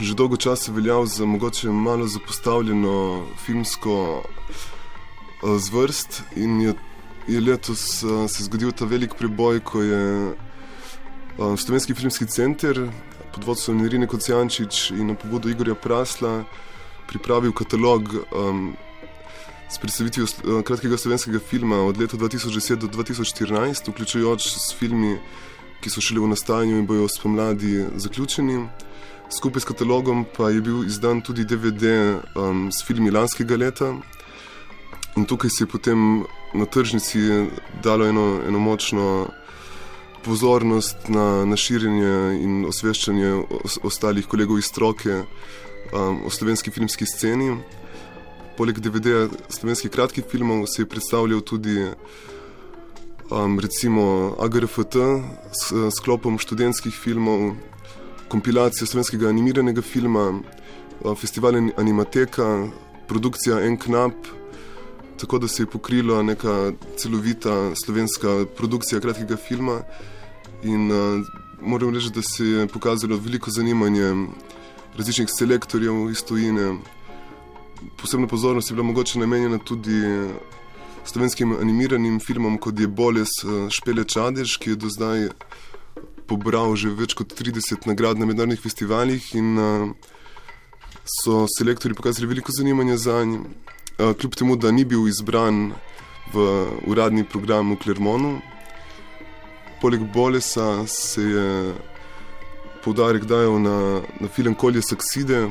že 0.01 0.13
dolgo 0.15 0.37
časa 0.37 0.71
veljal 0.71 1.05
za 1.05 1.25
mogoče 1.25 1.69
malo 1.69 2.07
zapostavljeno 2.07 3.25
filmsko 3.45 4.23
uh, 4.23 5.57
zvrst 5.57 6.21
in 6.35 6.61
je 6.61 6.73
je 7.27 7.41
letos 7.41 8.03
uh, 8.03 8.29
se 8.29 8.43
zgodil 8.43 8.71
ta 8.71 8.85
velik 8.85 9.13
preboj, 9.13 9.59
ko 9.59 9.81
je 9.81 10.33
uh, 11.37 11.59
Slovenski 11.59 11.93
filmski 11.93 12.25
center 12.25 12.89
pod 13.33 13.43
vodstvom 13.43 13.85
Irine 13.85 14.07
Kocijančič 14.07 14.91
in 14.91 15.07
na 15.07 15.15
pobudo 15.15 15.49
Igorja 15.49 15.75
Prasla 15.75 16.43
pripravil 17.07 17.53
katalog 17.53 18.13
um, 18.31 18.73
s 19.69 19.77
predstavitvijo 19.77 20.25
kratkega 20.65 20.97
slovenskega 20.97 21.39
filma 21.39 21.77
od 21.85 21.97
leta 21.97 22.17
2010 22.17 22.75
do 22.75 22.87
2014, 22.87 23.91
vključujoč 23.91 24.47
s 24.47 24.73
filmi, 24.79 25.19
ki 25.81 25.89
so 25.89 26.01
šele 26.01 26.21
v 26.21 26.29
nastajanju 26.33 26.77
in 26.79 26.87
bojo 26.87 27.07
spomladi 27.07 27.85
zaključeni. 27.95 28.67
Skupaj 29.29 29.61
s 29.61 29.69
katalogom 29.69 30.25
pa 30.37 30.49
je 30.49 30.61
bil 30.61 30.83
izdan 30.85 31.21
tudi 31.21 31.45
DVD 31.45 31.85
um, 32.35 32.71
s 32.71 32.83
filmi 32.85 33.11
lanskega 33.11 33.55
leta. 33.55 33.93
In 35.17 35.25
tukaj 35.25 35.49
se 35.49 35.63
je 35.63 35.67
potem 35.67 36.23
na 36.53 36.65
tržnici 36.65 37.19
dalo 37.83 38.05
eno, 38.05 38.41
eno 38.47 38.59
močno 38.59 39.27
pozornost 40.25 41.07
na, 41.07 41.45
na 41.45 41.55
širjenje 41.55 42.39
in 42.43 42.65
osveščanje 42.67 43.31
ostalih 43.83 44.27
kolegov 44.27 44.59
iz 44.59 44.67
stroke 44.67 45.21
um, 45.21 46.25
o 46.25 46.29
slovenski 46.29 46.71
filmski 46.71 47.05
sceni. 47.05 47.53
Poleg 48.57 48.81
DVD-ja 48.83 49.29
slovenskih 49.47 49.91
kratkih 49.91 50.25
filmov 50.31 50.65
se 50.67 50.81
je 50.81 50.89
predstavljal 50.89 51.41
tudi 51.41 51.85
um, 53.31 53.59
recimo 53.59 54.35
AGRFT 54.39 54.95
s 55.51 55.73
sklopom 55.97 56.39
študentskih 56.39 56.93
filmov, 56.93 57.55
kompilacija 58.27 58.87
slovenskega 58.87 59.29
animiranega 59.29 59.81
filma, 59.81 60.41
festival 61.15 61.55
Animateka, 61.77 62.67
produkcija 63.07 63.61
Enknap 63.65 64.13
tako 65.19 65.39
da 65.39 65.47
se 65.47 65.63
je 65.63 65.67
pokrila 65.67 66.23
neka 66.23 66.71
celovita 66.97 67.75
slovenska 67.85 68.45
produkcija 68.57 69.01
kratkega 69.01 69.35
filma. 69.35 69.81
In 70.63 70.91
uh, 70.91 71.25
moram 71.61 71.93
reči, 71.93 72.09
da 72.15 72.21
se 72.21 72.45
je 72.45 72.67
pokazalo 72.67 73.17
veliko 73.17 73.51
zanimanje 73.51 74.27
različnih 74.97 75.29
selektorjev 75.37 76.09
iz 76.11 76.23
tujine. 76.23 76.77
Posebna 78.01 78.27
pozornost 78.27 78.69
je 78.69 78.75
bila 78.75 78.87
mogoče 78.87 79.19
namenjena 79.19 79.57
tudi 79.57 80.01
slovenskim 81.09 81.57
animiranim 81.57 82.19
filmom, 82.19 82.57
kot 82.61 82.79
je 82.79 82.87
Boles 82.87 83.31
Špele 83.73 84.05
Čadež, 84.05 84.57
ki 84.61 84.75
je 84.75 84.79
do 84.85 84.89
zdaj 84.93 85.29
pobral 86.29 86.75
že 86.77 86.93
več 86.93 87.17
kot 87.17 87.33
30 87.33 87.89
nagrad 87.89 88.21
na 88.21 88.29
mednarodnih 88.29 88.61
festivalih 88.61 89.23
in 89.33 89.57
uh, 89.57 89.89
so 91.09 91.45
selektorji 91.49 91.97
pokazali 91.97 92.27
veliko 92.29 92.53
zanimanja 92.53 92.97
za 92.97 93.23
njim. 93.25 93.45
Eh, 93.99 94.13
kljub 94.13 94.35
temu, 94.35 94.55
da 94.55 94.71
ni 94.71 94.85
bil 94.85 95.07
izbran 95.07 95.73
v 96.33 96.43
uradni 96.87 97.23
program 97.23 97.73
v 97.73 97.79
Klermonu. 97.83 98.39
Poleg 99.81 100.01
Bolesa 100.13 100.87
se 100.87 101.21
je 101.21 101.73
poudarek 102.83 103.25
dajal 103.25 103.59
na, 103.59 104.01
na 104.19 104.27
film 104.27 104.55
Kolje 104.55 104.81
Sakside, 104.81 105.49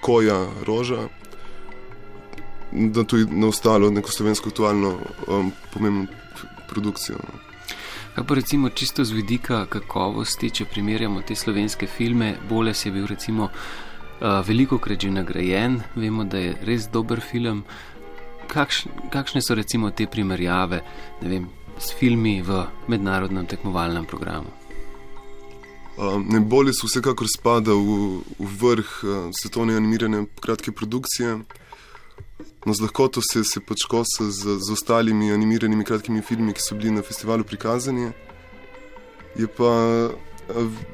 Koja 0.00 0.46
Roža, 0.66 1.08
da 2.74 3.04
je 3.16 3.26
na 3.30 3.46
ostalo 3.46 3.90
neko 3.90 4.10
slovensko 4.10 4.48
aktualno 4.48 4.98
um, 5.28 5.52
pomembno 5.72 6.06
produkcijo. 6.68 7.16
No. 7.22 7.38
Kaj 8.14 8.24
pa 8.26 8.34
recimo 8.34 8.68
čisto 8.68 9.04
z 9.04 9.10
vidika 9.10 9.66
kakovosti, 9.66 10.50
če 10.50 10.64
primerjamo 10.70 11.22
te 11.26 11.34
slovenske 11.34 11.86
filme, 11.86 12.36
Boles 12.48 12.86
je 12.86 12.92
bil 12.92 13.06
recimo 13.06 13.48
veliko 14.20 14.78
krat 14.78 15.00
že 15.02 15.10
nagrajen, 15.10 15.80
vemo, 15.96 16.24
da 16.24 16.38
je 16.38 16.54
res 16.62 16.86
dober 16.88 17.20
film. 17.20 17.64
Kakš, 18.48 18.84
kakšne 19.10 19.42
so 19.42 19.54
recimo 19.54 19.90
te 19.90 20.06
primerjave 20.06 20.82
vem, 21.22 21.48
s 21.78 21.90
filmi 21.98 22.42
v 22.42 22.64
mednarodnem 22.88 23.46
tekmovalnem 23.46 24.04
programu? 24.06 24.52
Ne 26.28 26.40
bolje 26.40 26.74
so 26.74 26.86
vsekakor 26.86 27.26
spada 27.30 27.74
v, 27.74 28.22
v 28.38 28.50
vrh 28.62 28.94
svetovne 29.34 29.76
animirane 29.76 30.26
kratke 30.40 30.72
produkcije. 30.72 31.38
No, 32.66 32.74
z 32.74 32.80
lahkoto 32.80 33.20
se, 33.22 33.44
se 33.44 33.60
pač 33.60 33.84
kosa 33.88 34.30
z, 34.30 34.58
z 34.58 34.72
ostalimi 34.72 35.32
animiranimi 35.32 35.84
kratkimi 35.84 36.22
filmi, 36.22 36.54
ki 36.56 36.62
so 36.64 36.76
bili 36.78 36.90
na 36.90 37.02
festivalu 37.02 37.44
prikazani. 37.44 38.12
Je 39.36 39.46
pa 39.46 39.70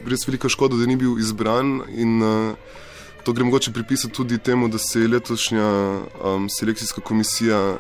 res 0.07 0.27
velika 0.27 0.49
škoda, 0.49 0.79
da 0.79 0.87
ni 0.87 0.97
bil 0.97 1.19
izbran 1.21 1.81
in 1.95 2.23
uh, 2.23 2.79
To 3.25 3.33
gre 3.33 3.45
mogoče 3.45 3.73
pripisati 3.73 4.15
tudi 4.15 4.39
temu, 4.39 4.69
da 4.69 4.79
se 4.79 5.01
je 5.01 5.09
letošnja 5.09 6.01
um, 6.25 6.49
selekcijska 6.49 7.01
komisija 7.01 7.77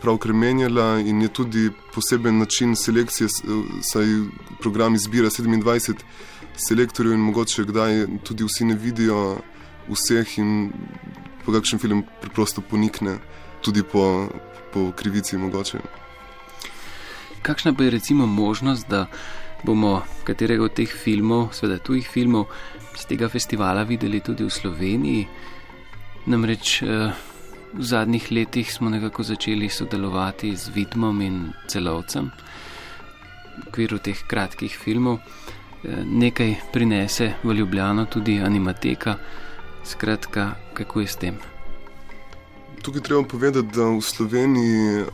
pravkar 0.00 0.32
menjala 0.32 0.98
in 0.98 1.22
je 1.22 1.28
tudi 1.28 1.70
poseben 1.94 2.38
način 2.38 2.76
selekcije, 2.76 3.28
saj 3.82 4.06
program 4.60 4.94
izbira 4.94 5.30
27 5.30 5.94
selektorjev 6.56 7.14
in 7.14 7.20
mogoče 7.20 7.64
kdaj 7.64 8.06
tudi 8.24 8.44
vsi 8.44 8.64
ne 8.64 8.74
vidijo 8.74 9.38
vseh 9.88 10.38
in 10.38 10.72
po 11.46 11.54
kakšen 11.54 11.78
film 11.78 12.02
preprosto 12.20 12.60
ponikne, 12.60 13.18
tudi 13.62 13.86
po, 13.86 14.28
po 14.74 14.90
krivici 14.92 15.38
mogoče. 15.38 15.78
Kakšna 17.46 17.74
pa 17.74 17.86
je 17.86 17.90
recimo 17.90 18.26
možnost, 18.26 18.88
da 18.90 19.06
bomo 19.62 20.02
katerega 20.24 20.64
od 20.66 20.74
teh 20.74 20.90
filmov, 20.90 21.54
seveda 21.54 21.78
tujih 21.78 22.08
filmov, 22.08 22.50
z 22.96 23.06
tega 23.06 23.28
festivala 23.28 23.86
videli 23.86 24.20
tudi 24.20 24.44
v 24.44 24.50
Sloveniji. 24.50 25.22
Namreč 26.26 26.82
eh, 26.82 27.14
v 27.72 27.82
zadnjih 27.82 28.30
letih 28.32 28.72
smo 28.72 28.90
nekako 28.90 29.22
začeli 29.22 29.68
sodelovati 29.70 30.56
z 30.56 30.74
Vidmom 30.74 31.20
in 31.22 31.52
celovcem 31.68 32.30
v 33.56 33.68
okviru 33.68 33.98
teh 34.02 34.18
kratkih 34.26 34.74
filmov. 34.74 35.22
Eh, 35.84 36.02
nekaj 36.02 36.72
prinese 36.72 37.38
v 37.44 37.54
Ljubljano 37.54 38.10
tudi 38.10 38.40
animateka. 38.42 39.18
Skratka, 39.86 40.54
kako 40.74 41.00
je 41.00 41.06
s 41.06 41.16
tem? 41.16 41.36
Tukaj 42.82 43.02
treba 43.06 43.22
povedati, 43.22 43.70
da 43.70 43.86
v 43.94 44.02
Sloveniji, 44.02 45.04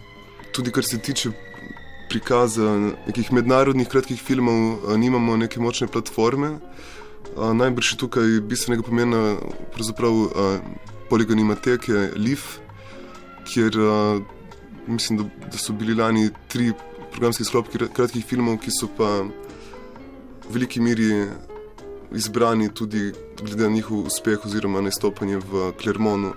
tudi 0.52 0.72
kar 0.72 0.84
se 0.84 0.98
tiče 0.98 1.30
prikaza 2.08 2.78
nekih 3.06 3.32
mednarodnih 3.32 3.88
kratkih 3.88 4.20
filmov, 4.20 4.88
nimamo 4.96 5.36
neke 5.36 5.60
močne 5.60 5.86
platforme. 5.92 6.56
Uh, 7.36 7.52
najbrž 7.52 7.92
je 7.92 7.98
tukaj 8.00 8.40
bistvenega 8.48 8.84
pomena 8.84 9.36
pravzaprav 9.76 10.12
uh, 10.12 10.32
poliganimateke 11.08 12.08
LIF, 12.16 12.58
kjer 13.44 13.76
mislim, 14.86 15.18
da, 15.18 15.48
da 15.52 15.58
so 15.58 15.72
bili 15.72 15.94
lani 15.94 16.30
tri 16.48 16.72
programski 17.12 17.44
sklopi 17.44 17.88
kratkih 17.92 18.24
filmov, 18.24 18.56
ki 18.64 18.72
so 18.72 18.88
pa 18.96 19.20
v 19.20 20.52
veliki 20.52 20.80
meri 20.80 21.10
izbrani 22.14 22.68
tudi 22.74 23.12
glede 23.42 23.62
na 23.62 23.74
njihov 23.74 24.06
uspeh 24.06 24.46
oziroma 24.46 24.80
nastopanje 24.80 25.36
v 25.36 25.72
Klermonu. 25.80 26.32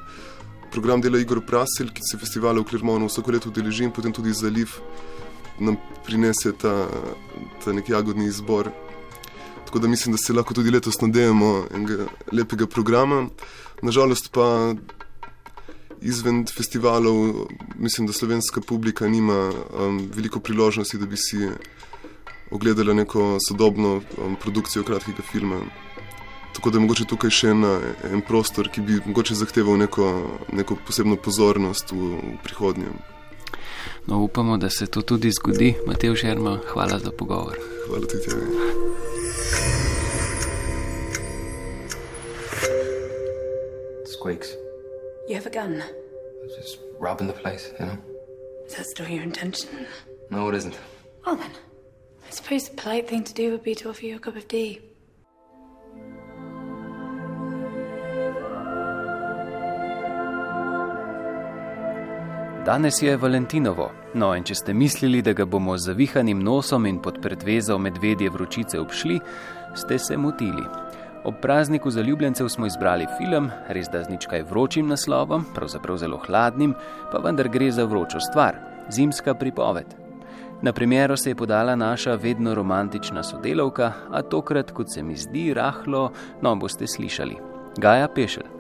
Program 0.72 1.02
dela 1.02 1.20
Igor 1.20 1.42
Prasel, 1.46 1.92
ki 1.94 2.04
se 2.04 2.18
festivala 2.18 2.60
v 2.60 2.68
Klermonu 2.70 3.08
vsako 3.08 3.32
leto 3.32 3.50
udeleži 3.50 3.84
in 3.84 3.92
potem 3.92 4.14
tudi 4.14 4.34
zaliv 4.34 4.80
nam 5.60 5.78
prinese 6.06 6.52
ta, 6.52 6.88
ta 7.64 7.74
nek 7.74 7.90
jagodni 7.90 8.26
izbor. 8.28 8.72
Tako 9.66 9.80
da 9.80 9.88
mislim, 9.88 10.12
da 10.12 10.18
se 10.18 10.34
lahko 10.34 10.54
tudi 10.54 10.72
letos 10.72 11.02
nadejamo 11.02 11.66
enega 11.74 12.06
lepega 12.32 12.68
programa. 12.68 13.28
Nažalost 13.82 14.32
pa 14.32 14.76
izven 16.02 16.46
festivalov, 16.46 17.48
mislim, 17.76 18.08
da 18.08 18.14
slovenska 18.14 18.62
publika 18.62 19.08
nima 19.08 19.52
um, 19.52 20.10
veliko 20.16 20.40
priložnosti, 20.40 20.98
da 20.98 21.06
bi 21.06 21.18
si 21.18 21.50
ogledala 22.52 22.94
neko 22.94 23.38
sodobno 23.50 24.02
um, 24.18 24.36
produkcijo 24.42 24.84
kratkega 24.84 25.24
filma. 25.32 25.60
Tako 26.56 26.70
da 26.70 26.78
je 26.78 26.82
mogoče 26.82 27.06
tukaj 27.06 27.30
še 27.30 27.50
ena, 27.52 27.80
en 28.12 28.22
prostor, 28.22 28.70
ki 28.72 28.82
bi 28.82 29.02
mogoče 29.06 29.36
zahteval 29.36 29.78
neko, 29.78 30.08
neko 30.56 30.78
posebno 30.88 31.18
pozornost 31.20 31.92
v, 31.92 32.16
v 32.22 32.38
prihodnje. 32.44 32.94
No, 34.08 34.22
upamo, 34.24 34.58
da 34.58 34.70
se 34.70 34.88
to 34.88 35.02
tudi 35.02 35.32
zgodi. 35.32 35.76
Matej 35.88 36.16
Žerma, 36.16 36.60
hvala 36.74 37.00
za 37.00 37.12
pogovor. 37.12 37.58
Hvala 37.88 38.08
tudi 38.08 38.24
tebi. 38.24 38.42
Squeaks. 44.06 44.48
You 45.28 45.36
have 45.36 45.48
a 45.48 45.50
gun? 45.50 45.82
Just 46.58 46.80
robbing 47.00 47.28
the 47.28 47.42
place, 47.42 47.74
you 47.80 47.86
know? 47.86 47.98
Is 48.68 48.76
that 48.76 48.86
still 48.86 49.08
your 49.08 49.24
intention? 49.24 49.70
No, 50.30 50.50
it 50.50 50.56
isn't. 50.56 50.78
Well 51.26 51.36
then, 51.36 51.52
I 52.28 52.32
suppose 52.32 52.70
the 52.70 52.82
polite 52.82 53.08
thing 53.08 53.24
to 53.24 53.34
do 53.34 53.52
would 53.52 53.64
be 53.64 53.76
to 53.76 53.90
offer 53.90 54.06
you 54.06 54.16
a 54.16 54.20
cup 54.20 54.36
of 54.36 54.48
tea. 54.48 54.80
Danes 62.66 63.02
je 63.02 63.18
Valentinovo, 63.18 63.92
no 64.14 64.32
in 64.34 64.44
če 64.44 64.56
ste 64.58 64.74
mislili, 64.74 65.20
da 65.22 65.36
ga 65.38 65.46
bomo 65.46 65.76
z 65.78 65.92
zavihanim 65.92 66.40
nosom 66.42 66.88
in 66.90 66.98
pod 66.98 67.20
predvezo 67.22 67.78
medvedje 67.78 68.30
vročice 68.34 68.80
obšli, 68.82 69.20
ste 69.78 70.00
se 70.00 70.18
motili. 70.18 70.64
Ob 71.30 71.36
prazniku 71.42 71.92
zaljubljencev 71.92 72.50
smo 72.50 72.66
izbrali 72.66 73.06
film, 73.20 73.52
res 73.70 73.86
da 73.94 74.02
z 74.04 74.10
ničkaj 74.10 74.44
vročim 74.50 74.88
naslovom, 74.90 75.46
pravzaprav 75.54 75.98
zelo 76.02 76.18
hladnim, 76.26 76.74
pa 77.12 77.22
vendar 77.22 77.50
gre 77.54 77.70
za 77.72 77.86
vročo 77.86 78.20
stvar- 78.20 78.58
zimska 78.96 79.34
pripoved. 79.34 80.05
Na 80.62 80.74
primeru 80.74 81.18
se 81.18 81.30
je 81.30 81.36
podala 81.36 81.76
naša 81.76 82.16
vedno 82.16 82.56
romantična 82.56 83.24
sodelavka, 83.24 83.92
a 84.12 84.22
tokrat, 84.22 84.72
kot 84.72 84.94
se 84.94 85.04
mi 85.04 85.16
zdi, 85.16 85.54
rahlo, 85.54 86.12
no 86.42 86.56
boste 86.56 86.88
slišali. 86.88 87.36
Gaja 87.78 88.08
Pešelj. 88.08 88.56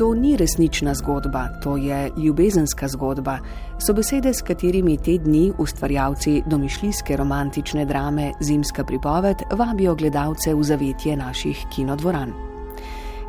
To 0.00 0.14
ni 0.14 0.36
resnična 0.36 0.94
zgodba, 0.94 1.48
to 1.62 1.76
je 1.76 2.10
ljubezenska 2.16 2.88
zgodba, 2.88 3.38
so 3.78 3.92
besede, 3.92 4.34
s 4.34 4.42
katerimi 4.42 4.96
te 4.96 5.18
dni 5.18 5.52
ustvarjalci 5.58 6.42
domišljijske 6.46 7.16
romantične 7.16 7.84
drame 7.84 8.32
Zimska 8.40 8.84
pripoved 8.84 9.36
vabijo 9.50 9.94
gledalce 9.94 10.54
v 10.54 10.62
zavetje 10.62 11.16
naših 11.16 11.66
kinodvoran. 11.74 12.49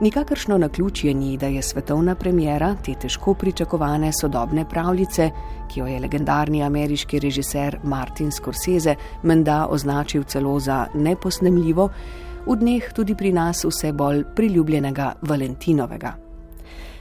Nikakršno 0.01 0.57
naključje 0.57 1.13
ni, 1.13 1.37
da 1.37 1.45
je 1.45 1.61
svetovna 1.61 2.15
premjera 2.15 2.75
te 2.85 2.93
težko 3.01 3.33
pričakovane 3.33 4.11
sodobne 4.21 4.65
pravljice, 4.69 5.29
ki 5.69 5.79
jo 5.79 5.85
je 5.85 5.99
legendarni 5.99 6.63
ameriški 6.63 7.19
režiser 7.19 7.77
Martin 7.83 8.31
Scorsese 8.31 8.95
menda 9.23 9.67
označil 9.69 10.23
celo 10.23 10.59
za 10.59 10.87
neposnemljivo, 10.93 11.89
v 12.47 12.55
dneh 12.55 12.89
tudi 12.95 13.15
pri 13.15 13.31
nas 13.31 13.61
vse 13.65 13.93
bolj 13.93 14.23
priljubljenega 14.35 15.13
Valentinovega. 15.21 16.15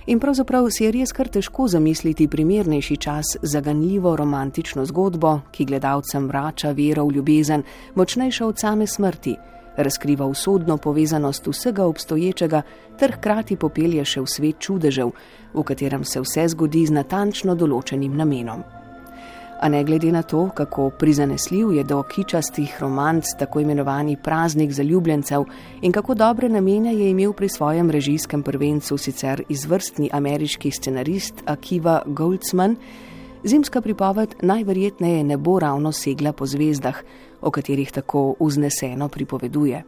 In 0.06 0.20
pravzaprav 0.20 0.68
si 0.70 0.84
je 0.84 0.92
res 0.92 1.12
kar 1.12 1.28
težko 1.28 1.68
zamisliti 1.68 2.28
primernejši 2.28 2.96
čas 2.96 3.36
za 3.42 3.60
ganljivo 3.60 4.16
romantično 4.16 4.84
zgodbo, 4.84 5.38
ki 5.50 5.64
gledalcem 5.64 6.28
vrača 6.28 6.72
vero 6.72 7.06
v 7.06 7.16
ljubezen, 7.16 7.62
močnejša 7.94 8.46
od 8.46 8.58
same 8.58 8.86
smrti, 8.86 9.36
razkriva 9.76 10.26
usodno 10.26 10.76
povezanost 10.76 11.46
vsega 11.46 11.84
obstoječega, 11.84 12.62
ter 12.98 13.12
hkrati 13.12 13.56
popelje 13.56 14.04
še 14.04 14.20
v 14.20 14.26
svet 14.26 14.58
čudežev, 14.58 15.10
v 15.54 15.62
katerem 15.62 16.04
se 16.04 16.20
vse 16.20 16.48
zgodi 16.48 16.86
z 16.86 16.98
natančno 17.00 17.54
določenim 17.54 18.16
namenom. 18.16 18.62
A 19.60 19.68
ne 19.68 19.82
glede 19.84 20.08
na 20.12 20.22
to, 20.22 20.48
kako 20.56 20.90
prizanesljiv 20.90 21.72
je 21.72 21.84
do 21.84 22.02
kičastih 22.02 22.76
romanc 22.80 23.34
tako 23.38 23.60
imenovani 23.60 24.16
praznik 24.16 24.72
zaljubljencev 24.72 25.44
in 25.82 25.92
kako 25.92 26.14
dobre 26.14 26.48
namene 26.48 26.94
je 26.94 27.10
imel 27.10 27.32
pri 27.32 27.48
svojem 27.48 27.90
režijskem 27.90 28.42
prvencu 28.42 28.96
sicer 28.96 29.42
izvrstni 29.48 30.08
ameriški 30.12 30.70
scenarist 30.70 31.42
Akiva 31.44 32.02
Goldsman, 32.06 32.76
zimska 33.44 33.80
pripoved 33.80 34.34
najverjetneje 34.42 35.24
ne 35.24 35.36
bo 35.36 35.58
ravno 35.58 35.92
segla 35.92 36.32
po 36.32 36.46
zvezdah, 36.46 37.02
o 37.40 37.50
katerih 37.50 37.92
tako 37.92 38.34
vzneseno 38.40 39.08
pripoveduje. 39.08 39.82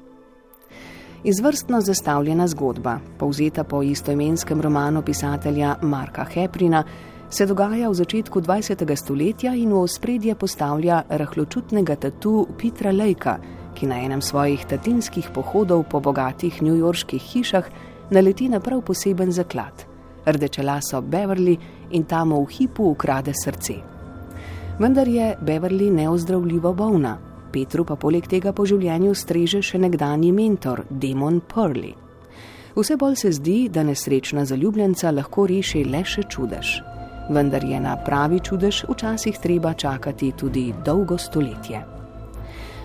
Izvrstno 1.25 1.81
zastavljena 1.81 2.49
zgodba, 2.49 2.99
povzeta 3.19 3.65
po 3.65 3.83
istoimenskem 3.83 4.61
romanu 4.61 5.03
pisatelja 5.03 5.77
Marka 5.83 6.25
Heprina, 6.25 6.85
se 7.31 7.47
dogaja 7.47 7.88
v 7.88 7.95
začetku 7.95 8.41
20. 8.41 8.97
stoletja 8.97 9.55
in 9.55 9.73
v 9.73 9.79
ospredje 9.81 10.35
postavlja 10.35 11.03
rahločutnega 11.09 11.97
tatu 11.97 12.47
Petra 12.59 12.91
Lejka, 12.93 13.38
ki 13.75 13.87
na 13.87 14.03
enem 14.05 14.21
svojih 14.21 14.67
tatinskih 14.69 15.31
pohodov 15.35 15.85
po 15.88 16.01
bogatih 16.01 16.62
newyorških 16.62 17.23
hišah 17.33 17.71
naleti 18.11 18.49
na 18.49 18.61
prav 18.61 18.83
poseben 18.83 19.33
zaklad. 19.33 19.92
Rdečelaso 20.27 21.03
Beverly 21.03 21.57
in 21.91 22.05
tam 22.05 22.33
v 22.33 22.47
hipu 22.51 22.91
ukrade 22.91 23.33
srce. 23.35 23.75
Vendar 24.79 25.09
je 25.09 25.37
Beverly 25.41 25.91
neozdravljivo 25.91 26.73
bolna, 26.73 27.19
Petru 27.53 27.85
pa 27.85 27.97
poleg 27.97 28.27
tega 28.27 28.53
po 28.53 28.65
življenju 28.67 29.15
streže 29.15 29.61
še 29.63 29.79
nekdani 29.79 30.33
mentor, 30.33 30.87
demon 30.89 31.41
Pearly. 31.41 31.93
Vse 32.77 32.97
bolj 32.97 33.17
se 33.17 33.33
zdi, 33.33 33.69
da 33.69 33.83
nesrečna 33.85 34.47
zaljubljenca 34.49 35.11
lahko 35.13 35.45
reši 35.47 35.85
le 35.85 36.01
še 36.05 36.25
čudež 36.25 36.81
vendar 37.29 37.65
je 37.65 37.81
na 37.81 37.97
pravi 37.97 38.41
čudež 38.41 38.85
včasih 38.89 39.39
treba 39.39 39.75
čakati 39.75 40.33
tudi 40.33 40.73
dolgo 40.85 41.19
stoletje. 41.19 41.85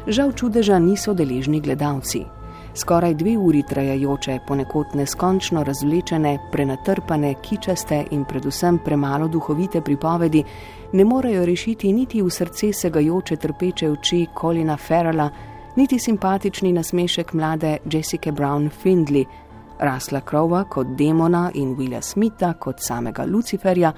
Žal 0.08 0.32
čudeža 0.32 0.80
niso 0.80 1.14
deležni 1.14 1.62
gledalci. 1.62 2.26
Skoraj 2.78 3.14
dve 3.14 3.38
uri 3.38 3.64
trajajoče, 3.64 4.40
ponekod 4.48 4.86
neskončno 4.94 5.64
razvlečene, 5.64 6.38
prenatrpane, 6.52 7.34
kičaste 7.42 8.04
in 8.12 8.26
predvsem 8.26 8.78
premalo 8.86 9.28
duhovite 9.28 9.82
pripovedi 9.82 10.44
ne 10.94 11.06
morejo 11.06 11.46
rešiti 11.46 11.94
niti 11.94 12.22
v 12.22 12.30
srce 12.30 12.74
segajoče 12.74 13.36
trpeče 13.36 13.90
oči 13.90 14.28
Kolina 14.34 14.78
Ferrala, 14.78 15.30
niti 15.76 16.00
simpatični 16.00 16.74
nasmešek 16.74 17.34
mlade 17.34 17.78
Jessica 17.92 18.32
Brown 18.32 18.70
Findley, 18.84 19.26
Rasla 19.80 20.22
Krova 20.22 20.64
kot 20.64 20.88
demona 20.98 21.52
in 21.54 21.76
Willa 21.76 22.02
Smitha 22.02 22.54
kot 22.54 22.76
samega 22.80 23.26
Luciferja, 23.26 23.94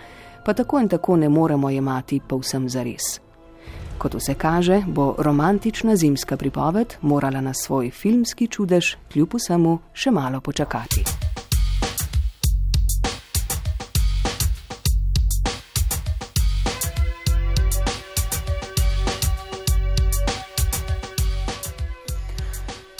pa 0.45 0.53
tako 0.53 0.79
in 0.79 0.87
tako 0.87 1.15
ne 1.15 1.29
moremo 1.29 1.69
jemati 1.69 2.21
povsem 2.27 2.69
zares. 2.69 3.19
Kot 3.99 4.13
vse 4.15 4.33
kaže, 4.33 4.81
bo 4.87 5.15
romantična 5.17 5.95
zimska 5.95 6.37
pripoved 6.37 6.93
morala 7.01 7.41
na 7.41 7.53
svoj 7.53 7.91
filmski 7.91 8.47
čudež 8.47 8.95
kljub 9.11 9.33
vsemu 9.35 9.79
še 9.93 10.11
malo 10.11 10.39
počakati. 10.39 11.03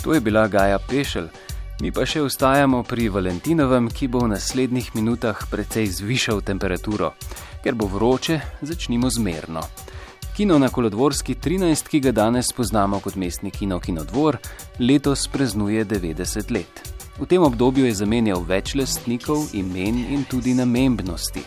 To 0.04 0.14
je 0.14 0.22
bila 0.22 0.48
Gaja 0.48 0.80
Pešelj. 0.80 1.28
Mi 1.82 1.92
pa 1.96 2.04
še 2.06 2.26
ostajamo 2.28 2.84
pri 2.84 3.08
Valentinovem, 3.08 3.88
ki 3.88 4.08
bo 4.12 4.26
v 4.26 4.34
naslednjih 4.34 4.92
minutah 5.00 5.48
precej 5.48 5.88
zvišal 5.88 6.42
temperaturo. 6.44 7.14
Ker 7.64 7.76
bo 7.76 7.88
vroče, 7.88 8.40
začnimo 8.68 9.08
zmerno. 9.08 9.64
Kino 10.40 10.60
na 10.60 10.70
Kolodvorski 10.70 11.36
13, 11.36 11.88
ki 11.88 12.00
ga 12.00 12.12
danes 12.12 12.54
poznamo 12.56 13.00
kot 13.04 13.16
mestni 13.20 13.52
kino 13.52 13.80
Kinodvor, 13.80 14.38
letos 14.80 15.28
praznuje 15.28 15.86
90 15.86 16.52
let. 16.52 16.80
V 17.20 17.26
tem 17.28 17.44
obdobju 17.44 17.84
je 17.86 17.98
zamenjal 18.00 18.46
več 18.48 18.72
lastnikov, 18.80 19.50
imen 19.52 20.00
in 20.00 20.24
tudi 20.32 20.54
namembnosti. 20.56 21.44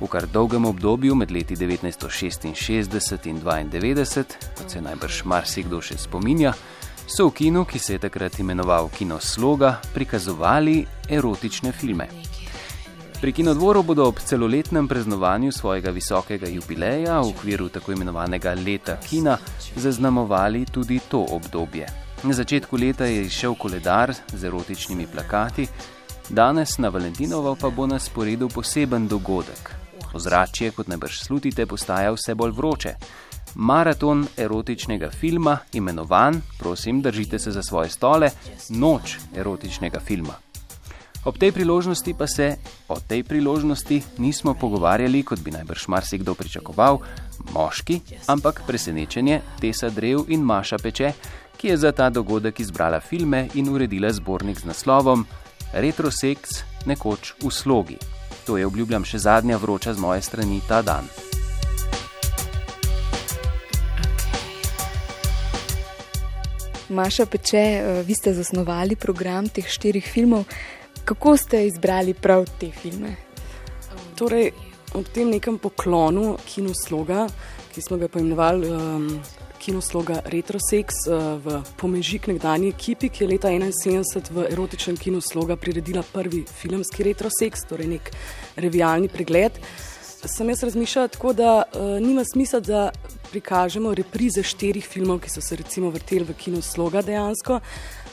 V 0.00 0.08
kar 0.08 0.24
dolgem 0.32 0.64
obdobju 0.64 1.14
med 1.14 1.30
leti 1.30 1.60
1966 1.60 3.28
in 3.28 3.36
1992, 3.44 4.24
kot 4.56 4.64
se 4.70 4.80
najbrž 4.80 5.24
marsikdo 5.28 5.84
še 5.84 6.00
spominja, 6.00 6.54
so 7.04 7.28
v 7.28 7.36
kinu, 7.36 7.66
ki 7.68 7.78
se 7.78 7.98
je 7.98 8.06
takrat 8.08 8.40
imenoval 8.40 8.88
Kino 8.96 9.20
Sloga, 9.20 9.76
prikazovali 9.92 10.86
erotične 11.10 11.76
filme. 11.76 12.08
Pri 13.22 13.32
kinodvoru 13.32 13.82
bodo 13.82 14.08
ob 14.08 14.18
celoletnem 14.18 14.88
praznovanju 14.88 15.52
svojega 15.52 15.90
visokega 15.90 16.48
jubileja 16.48 17.20
v 17.20 17.28
okviru 17.28 17.68
tako 17.68 17.92
imenovanega 17.92 18.54
leta 18.66 18.96
kina 18.96 19.36
zaznamovali 19.76 20.64
tudi 20.66 20.98
to 21.10 21.20
obdobje. 21.30 21.86
Na 22.22 22.32
začetku 22.32 22.76
leta 22.76 23.04
je 23.04 23.22
izšel 23.22 23.54
koledar 23.54 24.14
z 24.32 24.44
erotičnimi 24.44 25.06
plakati, 25.06 25.68
danes 26.28 26.78
na 26.78 26.88
Valentinovo 26.88 27.56
pa 27.60 27.70
bo 27.70 27.86
na 27.86 27.98
sporedu 27.98 28.48
poseben 28.48 29.08
dogodek. 29.08 29.70
Ozračje, 30.14 30.70
kot 30.70 30.88
najbrž 30.88 31.22
slutite, 31.22 31.66
postaja 31.66 32.10
vse 32.12 32.34
bolj 32.34 32.50
vroče 32.50 32.96
maraton 33.54 34.26
erotičnega 34.36 35.10
filma, 35.10 35.58
imenovan, 35.72 36.40
prosim, 36.58 37.02
držite 37.02 37.38
se 37.38 37.50
za 37.50 37.62
svoje 37.62 37.90
stole, 37.90 38.30
Noč 38.68 39.18
erotičnega 39.36 40.00
filma. 40.00 40.51
Ob 41.24 41.38
tej 41.38 41.52
priložnosti 41.54 42.14
pa 42.18 42.26
se 42.26 42.56
o 42.90 42.98
tej 42.98 43.22
priložnosti 43.22 44.02
nismo 44.18 44.54
pogovarjali, 44.54 45.22
kot 45.22 45.38
bi 45.38 45.54
najbrž 45.54 45.86
marsikdo 45.88 46.34
pričakoval, 46.34 46.98
moški, 47.54 48.00
ampak 48.26 48.66
presenečenje 48.66 49.40
Tesa 49.60 49.90
Drev 49.90 50.26
in 50.34 50.42
Maša 50.42 50.82
Peče, 50.82 51.12
ki 51.56 51.68
je 51.68 51.76
za 51.76 51.92
ta 51.92 52.10
dogodek 52.10 52.60
izbrala 52.60 53.00
filme 53.00 53.46
in 53.54 53.68
uredila 53.70 54.10
zbornik 54.10 54.58
z 54.58 54.66
naslovom 54.66 55.26
Retroseks 55.72 56.50
nekoč 56.86 57.34
v 57.38 57.50
slogi. 57.50 57.98
To 58.46 58.58
je 58.58 58.66
obljubljam 58.66 59.04
še 59.06 59.18
zadnja 59.22 59.56
vroča 59.62 59.94
z 59.94 60.02
moje 60.02 60.26
strani 60.26 60.58
ta 60.66 60.82
dan. 60.82 61.06
Maša 66.90 67.26
Peče, 67.26 67.56
eh, 67.56 68.02
vi 68.02 68.14
ste 68.14 68.34
zasnovali 68.34 68.96
program 68.96 69.48
teh 69.48 69.64
štirih 69.64 70.04
filmov. 70.04 70.44
Kako 71.04 71.36
ste 71.36 71.66
izbrali 71.66 72.14
prav 72.14 72.46
te 72.60 72.70
filme? 72.70 73.16
Torej, 74.14 74.52
ob 74.94 75.06
tem 75.14 75.30
nekem 75.30 75.58
poklonu 75.58 76.36
kinosloga, 76.46 77.26
ki 77.74 77.82
smo 77.82 77.96
ga 77.98 78.08
poimenovali 78.08 78.68
um, 78.70 79.08
kinosloga 79.58 80.20
Retrosex 80.30 81.06
uh, 81.08 81.40
v 81.42 81.58
pomežik 81.80 82.28
nekdanji 82.30 82.70
ekipi, 82.70 83.10
ki 83.10 83.24
je 83.24 83.30
leta 83.32 83.50
1971 83.50 84.30
v 84.30 84.46
erotičnem 84.52 84.96
kinosloga 84.96 85.56
priredila 85.56 86.04
prvi 86.06 86.44
filmski 86.46 87.08
Retrosex, 87.10 87.66
torej 87.70 87.96
nek 87.96 88.12
revijalni 88.56 89.10
pregled. 89.10 89.58
Sem 90.22 90.48
jaz 90.54 90.62
razmišljala 90.62 91.08
tako, 91.08 91.32
da 91.34 91.62
uh, 91.66 91.96
nima 91.98 92.22
smisla, 92.24 92.60
da 92.60 92.90
prikažemo 93.32 93.94
reprize 93.94 94.42
štirih 94.46 94.86
filmov, 94.86 95.18
ki 95.24 95.34
so 95.34 95.42
se 95.42 95.58
recimo 95.58 95.90
vrteli 95.90 96.28
v 96.28 96.38
kinu 96.38 96.62
sloga 96.62 97.02
dejansko, 97.02 97.58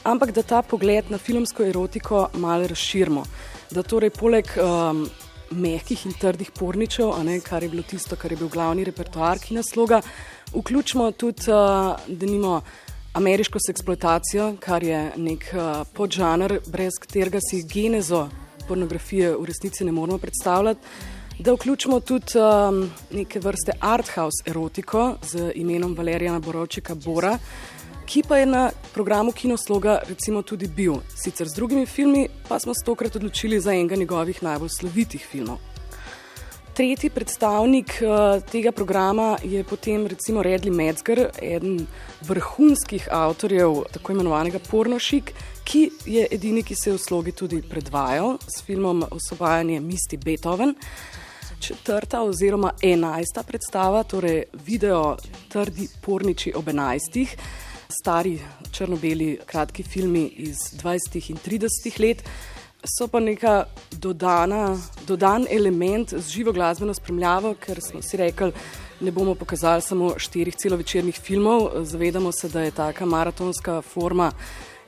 ampak 0.04 0.32
da 0.32 0.44
ta 0.44 0.62
pogled 0.62 1.12
na 1.12 1.18
filmsko 1.18 1.64
erotiko 1.64 2.28
malo 2.34 2.68
razširimo. 2.68 3.24
Da 3.72 3.84
torej 3.84 4.10
poleg 4.10 4.50
um, 4.58 5.06
mehkih 5.52 6.06
in 6.06 6.14
trdih 6.14 6.52
porničev, 6.52 7.14
ne, 7.24 7.40
kar 7.40 7.64
je 7.64 7.70
bilo 7.70 7.84
tisto, 7.84 8.16
kar 8.16 8.32
je 8.32 8.38
bil 8.38 8.50
glavni 8.50 8.84
repertoar 8.84 9.40
kina 9.40 9.64
sloga, 9.64 10.02
vključimo 10.54 11.12
tudi, 11.12 11.52
uh, 11.52 11.96
da 12.08 12.26
nimamo 12.26 12.62
ameriško 13.14 13.60
seksploatacijo, 13.66 14.56
kar 14.60 14.84
je 14.84 15.12
nek 15.18 15.52
uh, 15.54 15.88
podžanr, 15.94 16.60
brez 16.68 17.00
katerega 17.02 17.40
si 17.50 17.64
genezo 17.64 18.28
pornografije 18.68 19.32
v 19.38 19.46
resnici 19.46 19.86
ne 19.86 19.92
moremo 19.92 20.18
predstavljati 20.18 21.18
da 21.40 21.54
vključimo 21.54 22.00
tudi 22.00 22.26
um, 22.36 22.92
neke 23.12 23.40
vrste 23.40 23.72
arthouse 23.80 24.44
erotiko 24.46 25.16
z 25.22 25.52
imenom 25.56 25.96
Valerijana 25.96 26.40
Borovčika 26.40 26.96
Bora, 26.96 27.38
ki 28.10 28.24
pa 28.28 28.38
je 28.38 28.46
na 28.46 28.72
programu 28.94 29.32
Kinosloga 29.32 30.00
recimo 30.10 30.42
tudi 30.42 30.68
bil. 30.68 30.96
Sicer 31.16 31.48
z 31.48 31.54
drugimi 31.54 31.86
filmi, 31.86 32.28
pa 32.48 32.60
smo 32.60 32.74
se 32.74 32.86
tokrat 32.86 33.16
odločili 33.16 33.60
za 33.60 33.74
enega 33.74 33.96
njegovih 33.96 34.44
najbolj 34.44 34.70
slovitih 34.80 35.26
filmov. 35.32 35.58
Tretji 36.74 37.10
predstavnik 37.10 38.02
uh, 38.02 38.42
tega 38.52 38.72
programa 38.72 39.38
je 39.44 39.64
potem 39.64 40.08
recimo 40.08 40.42
Redley 40.42 40.74
Metzger, 40.74 41.30
eden 41.42 41.86
vrhunskih 42.22 43.08
avtorjev 43.12 43.84
tako 43.94 44.12
imenovanega 44.12 44.60
Pornošik, 44.72 45.34
ki 45.64 45.90
je 46.06 46.28
edini, 46.32 46.64
ki 46.64 46.76
se 46.76 46.90
je 46.90 46.98
v 46.98 47.04
slogi 47.04 47.32
tudi 47.32 47.62
predvajal 47.62 48.38
s 48.48 48.64
filmom 48.66 49.04
Osvobajanje 49.12 49.80
Misti 49.80 50.18
Beethoven 50.18 50.74
četrta 51.60 52.22
oziroma 52.24 52.72
enajsta 52.82 53.44
predstava, 53.44 54.04
torej 54.04 54.44
video 54.66 55.18
Trdi 55.50 55.88
porniči 56.02 56.54
ob 56.56 56.68
enajstih, 56.68 57.36
stari 57.92 58.40
črno-beli 58.72 59.40
kratki 59.46 59.84
filmi 59.84 60.28
iz 60.28 60.58
20. 60.58 61.30
in 61.30 61.38
30. 61.38 62.00
let. 62.00 62.24
So 62.98 63.08
pa 63.08 63.20
neka 63.20 63.66
dodana, 63.92 64.78
dodan 65.08 65.48
element 65.50 66.14
z 66.14 66.30
živo 66.30 66.52
glasbeno 66.54 66.94
spremljavo, 66.94 67.56
ker 67.60 67.82
smo 67.82 68.02
si 68.02 68.18
rekli, 68.18 68.52
ne 69.00 69.12
bomo 69.12 69.36
pokazali 69.36 69.82
samo 69.82 70.14
štirih 70.18 70.56
celovečernih 70.56 71.16
filmov, 71.16 71.84
zavedamo 71.84 72.32
se, 72.32 72.50
da 72.50 72.62
je 72.62 72.72
taka 72.72 73.06
maratonska 73.06 73.82
forma 73.82 74.32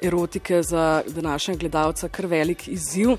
erotike 0.02 0.64
za 0.64 1.04
današnjega 1.08 1.60
gledalca 1.60 2.10
kar 2.10 2.26
velik 2.26 2.68
izziv. 2.68 3.10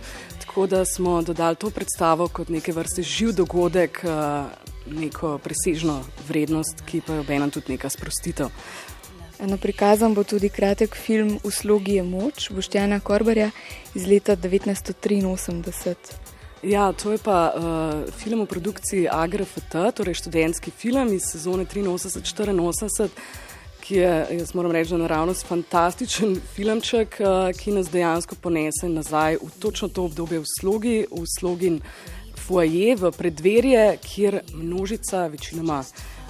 Tako 0.40 0.66
da 0.66 0.84
smo 0.84 1.22
dodali 1.22 1.56
to 1.56 1.70
predstavo 1.70 2.28
kot 2.28 2.48
neke 2.48 2.72
vrste 2.72 3.02
živ 3.02 3.32
dogodek, 3.32 4.04
eh, 4.04 4.44
neko 4.90 5.38
presežno 5.38 6.00
vrednost, 6.28 6.82
ki 6.86 7.00
pa 7.06 7.12
je 7.12 7.20
obenem 7.20 7.50
tudi 7.50 7.72
neka 7.72 7.88
sprostitev. 7.88 8.48
Na 9.42 9.56
prikazan 9.56 10.14
bo 10.14 10.22
tudi 10.24 10.48
kratek 10.48 10.94
film 10.94 11.38
V 11.44 11.50
slogi 11.50 11.92
je 11.98 12.02
moč 12.02 12.50
Boštjana 12.50 13.00
Korbarja 13.00 13.50
iz 13.94 14.06
leta 14.06 14.36
1983. 14.36 15.94
Ja, 16.62 16.92
to 16.92 17.12
je 17.12 17.18
pa 17.18 17.50
uh, 17.50 18.12
film 18.14 18.44
v 18.44 18.46
produkciji 18.46 19.08
AGRFT, 19.10 19.74
torej 19.98 20.14
študentski 20.14 20.70
film 20.70 21.12
iz 21.12 21.26
sezone 21.26 21.66
83-84 21.66 23.08
ki 23.82 23.96
je, 23.96 24.26
jaz 24.38 24.54
moram 24.54 24.70
reči, 24.72 24.94
naravnost 24.94 25.46
fantastičen 25.46 26.36
filmček, 26.54 27.18
uh, 27.18 27.50
ki 27.50 27.74
nas 27.74 27.90
dejansko 27.90 28.38
ponese 28.38 28.88
nazaj 28.88 29.42
v 29.42 29.50
točno 29.58 29.88
to 29.88 30.04
obdobje 30.06 30.38
v 30.38 30.46
slogi, 30.60 30.96
v 31.10 31.26
slogi 31.26 31.80
foaje, 32.46 32.94
v 32.96 33.10
predverje, 33.10 33.98
kjer 34.06 34.40
množica, 34.54 35.26
večinoma 35.26 35.82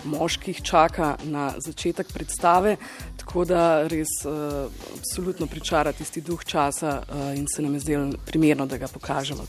moških, 0.04 0.62
čaka 0.62 1.16
na 1.24 1.52
začetek 1.58 2.12
predstave. 2.12 2.76
Tako 3.16 3.44
da 3.44 3.88
res 3.88 4.12
uh, 4.24 4.66
absolutno 4.98 5.46
pričara 5.46 5.92
tisti 5.92 6.20
duh 6.20 6.44
časa 6.44 7.02
uh, 7.02 7.38
in 7.38 7.46
se 7.48 7.62
nam 7.62 7.74
je 7.74 7.80
zdelo 7.80 8.12
primerno, 8.26 8.66
da 8.66 8.78
ga 8.78 8.88
pokažemo. 8.88 9.46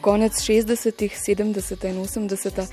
Konec 0.00 0.32
60., 0.32 1.08
70. 1.28 1.88
in 1.88 1.96
80 2.04 2.66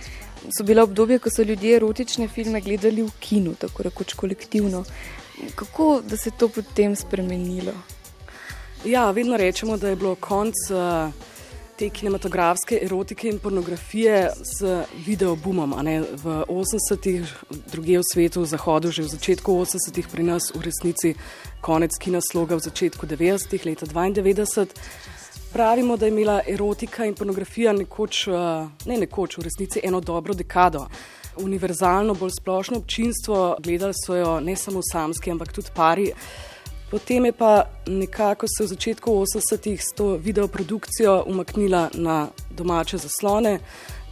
so 0.58 0.64
bile 0.64 0.84
obdobje, 0.84 1.20
ko 1.20 1.30
so 1.30 1.44
ljudje 1.44 1.76
erotične 1.76 2.28
filme 2.28 2.62
gledali 2.62 3.02
v 3.02 3.12
kinu, 3.20 3.56
tako 3.56 3.84
rekoč 3.84 4.14
kolektivno. 4.14 4.84
Kako 5.56 6.02
da 6.06 6.18
se 6.18 6.30
je 6.30 6.38
to 6.38 6.50
potem 6.50 6.96
spremenilo? 6.96 7.74
Ja, 8.86 9.12
vedno 9.12 9.38
rečemo, 9.38 9.78
da 9.78 9.90
je 9.90 9.96
bilo 9.96 10.16
konc 10.16 10.54
uh, 10.70 11.14
te 11.78 11.90
kinematografske 11.90 12.80
erotike 12.82 13.28
in 13.30 13.40
pornografije 13.40 14.30
z 14.60 14.86
videobumom. 15.06 15.76
V 16.24 16.44
80-ih, 16.48 17.34
druge 17.72 18.00
v 18.00 18.08
svetu, 18.14 18.42
v 18.42 18.52
Zahodu, 18.52 18.92
že 18.92 19.04
v 19.04 19.12
začetku 19.12 19.52
80-ih, 19.52 20.08
pri 20.08 20.24
nas 20.24 20.52
v 20.56 20.64
resnici 20.64 21.16
konec 21.62 21.98
kina 22.00 22.24
sloga 22.24 22.56
v 22.56 22.64
začetku 22.64 23.08
90-ih, 23.08 23.66
leta 23.66 23.86
92 23.86 24.72
pravimo, 25.56 25.98
da 25.98 26.06
je 26.06 26.12
imela 26.12 26.42
erotika 26.48 27.06
in 27.06 27.14
pornografija 27.16 27.74
nekoč, 27.74 28.28
eh, 28.28 28.32
ne 28.86 28.98
nekoč, 28.98 29.38
v 29.38 29.42
resnici 29.42 29.80
eno 29.84 30.02
dobro 30.02 30.34
dekado. 30.34 30.88
Univerzalno, 31.38 32.14
bolj 32.14 32.32
splošno 32.40 32.78
občinstvo, 32.78 33.56
gledali 33.64 33.94
so 34.06 34.16
jo 34.16 34.40
ne 34.40 34.56
samo 34.56 34.82
samski, 34.92 35.32
ampak 35.32 35.54
tudi 35.54 35.72
pari. 35.76 36.12
Potem 36.96 37.26
je 37.26 37.32
pa 37.32 37.64
nekako 37.88 38.48
se 38.48 38.64
v 38.64 38.68
začetku 38.68 39.12
80-ih 39.12 39.82
s 39.84 39.96
to 39.96 40.16
videoprodukcijo 40.18 41.24
umaknila 41.28 41.90
na 41.94 42.30
domače 42.50 42.98
zaslone, 42.98 43.60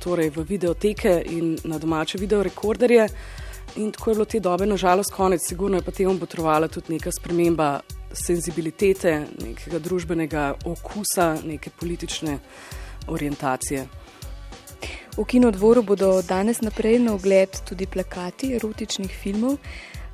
torej 0.03 0.29
v 0.29 0.43
videoteke 0.43 1.23
in 1.25 1.55
na 1.63 1.79
domače 1.79 2.17
videorekorderje. 2.17 3.07
In 3.75 3.91
tako 3.91 4.09
je 4.09 4.15
bilo 4.15 4.25
te 4.25 4.39
dobe, 4.39 4.65
nažalost, 4.65 5.13
konec. 5.15 5.47
Sigurno 5.47 5.77
je 5.77 5.81
pa 5.81 5.91
temu 5.91 6.19
potrovala 6.19 6.67
tudi 6.67 6.93
neka 6.93 7.11
sprememba 7.11 7.79
senzibilitete, 8.11 9.15
nekega 9.45 9.79
družbenega 9.79 10.53
okusa, 10.65 11.37
neke 11.45 11.69
politične 11.69 12.39
orientacije. 13.07 13.87
V 15.17 15.23
kinodvoru 15.23 15.83
bodo 15.83 16.21
danes 16.21 16.59
naprej 16.61 16.99
na 16.99 17.15
ogled 17.15 17.63
tudi 17.63 17.87
plakati 17.87 18.55
erotičnih 18.55 19.19
filmov. 19.23 19.57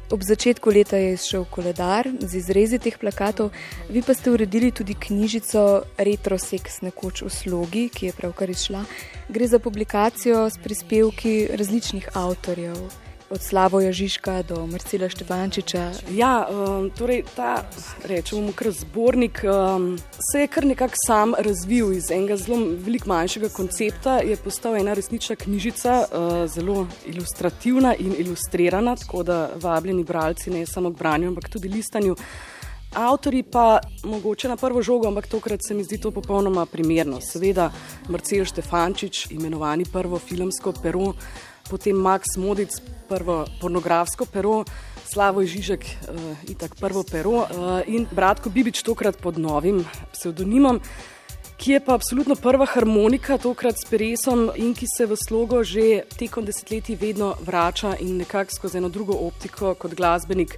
Ob 0.10 0.24
začetku 0.24 0.70
leta 0.70 0.98
je 0.98 1.14
izšel 1.14 1.46
koledar 1.46 2.08
z 2.20 2.38
izrezi 2.42 2.80
teh 2.82 2.96
plakatov, 2.98 3.52
vi 3.94 4.02
pa 4.02 4.14
ste 4.18 4.32
uredili 4.34 4.72
tudi 4.74 4.96
knjižico 4.98 5.84
Retrosex 6.02 6.82
nekoč 6.82 7.22
v 7.22 7.30
slogi, 7.30 7.84
ki 7.94 8.10
je 8.10 8.16
pravkar 8.18 8.50
izšla. 8.50 8.82
Gre 9.30 9.48
za 9.48 9.60
publikacijo 9.62 10.50
s 10.50 10.58
prispevki 10.58 11.54
različnih 11.54 12.10
avtorjev 12.18 13.09
od 13.30 13.42
Slavoja 13.42 13.92
Žižka 13.92 14.42
do 14.50 14.66
Marcela 14.68 15.10
Števančiča. 15.10 15.92
Ja, 16.12 16.48
um, 16.50 16.90
torej 16.90 17.24
ta, 17.36 17.64
rečemo, 18.04 18.52
kar 18.58 18.72
zbornik 18.74 19.42
um, 19.46 19.98
se 20.32 20.42
je 20.42 20.48
kar 20.48 20.66
nekako 20.66 20.98
sam 21.06 21.34
razvil 21.38 21.94
iz 21.94 22.12
enega 22.12 22.38
zelo 22.38 22.58
velik 22.86 23.06
manjšega 23.06 23.50
koncepta, 23.54 24.20
je 24.26 24.38
postal 24.38 24.78
ena 24.78 24.94
resnična 24.94 25.36
knjižica, 25.36 25.98
uh, 26.06 26.46
zelo 26.50 26.88
ilustrativna 27.06 27.96
in 27.96 28.16
ilustrirana, 28.18 28.96
tako 28.96 29.24
da 29.24 29.50
vabljeni 29.56 30.04
bralci 30.04 30.50
ne 30.50 30.66
samo 30.66 30.92
k 30.92 30.98
branju, 30.98 31.28
ampak 31.28 31.50
tudi 31.50 31.70
listanju. 31.70 32.16
Avtori 32.94 33.44
pa 33.44 33.80
mogoče 34.04 34.50
na 34.50 34.56
prvo 34.58 34.82
žogo, 34.82 35.08
ampak 35.08 35.28
tokrat 35.28 35.62
se 35.68 35.74
mi 35.74 35.84
zdi 35.84 36.00
to 36.02 36.12
popolnoma 36.12 36.66
primerno. 36.66 37.22
Seveda 37.22 37.70
Marcel 38.10 38.46
Štefančič, 38.46 39.28
imenovani 39.32 39.86
prvo 39.86 40.18
filmsko 40.20 40.74
pero, 40.82 41.14
potem 41.70 41.96
Max 41.96 42.38
Modic, 42.38 42.82
prvo 43.10 43.46
pornografsko 43.62 44.26
pero, 44.26 44.64
Slavo 45.10 45.42
Žižek, 45.42 45.84
uh, 45.86 46.50
itak 46.50 46.76
prvo 46.78 47.04
pero 47.06 47.46
uh, 47.46 47.48
in 47.88 48.06
Bratko 48.12 48.50
Bibič, 48.50 48.84
tokrat 48.86 49.18
pod 49.18 49.38
novim 49.38 49.86
psevdonimom, 50.14 50.82
ki 51.60 51.72
je 51.72 51.80
pa 51.84 51.94
absolutno 51.98 52.36
prva 52.40 52.66
harmonika, 52.66 53.38
tokrat 53.38 53.76
s 53.78 53.90
peresom 53.90 54.50
in 54.56 54.72
ki 54.74 54.88
se 54.88 55.06
v 55.06 55.18
slogo 55.20 55.64
že 55.64 56.06
tekom 56.16 56.46
desetletij 56.46 56.96
vedno 56.96 57.34
vrača 57.42 57.98
in 58.00 58.18
nekako 58.22 58.56
skozi 58.56 58.78
eno 58.78 58.90
drugo 58.90 59.18
optiko 59.28 59.74
kot 59.76 59.98
glasbenik 59.98 60.56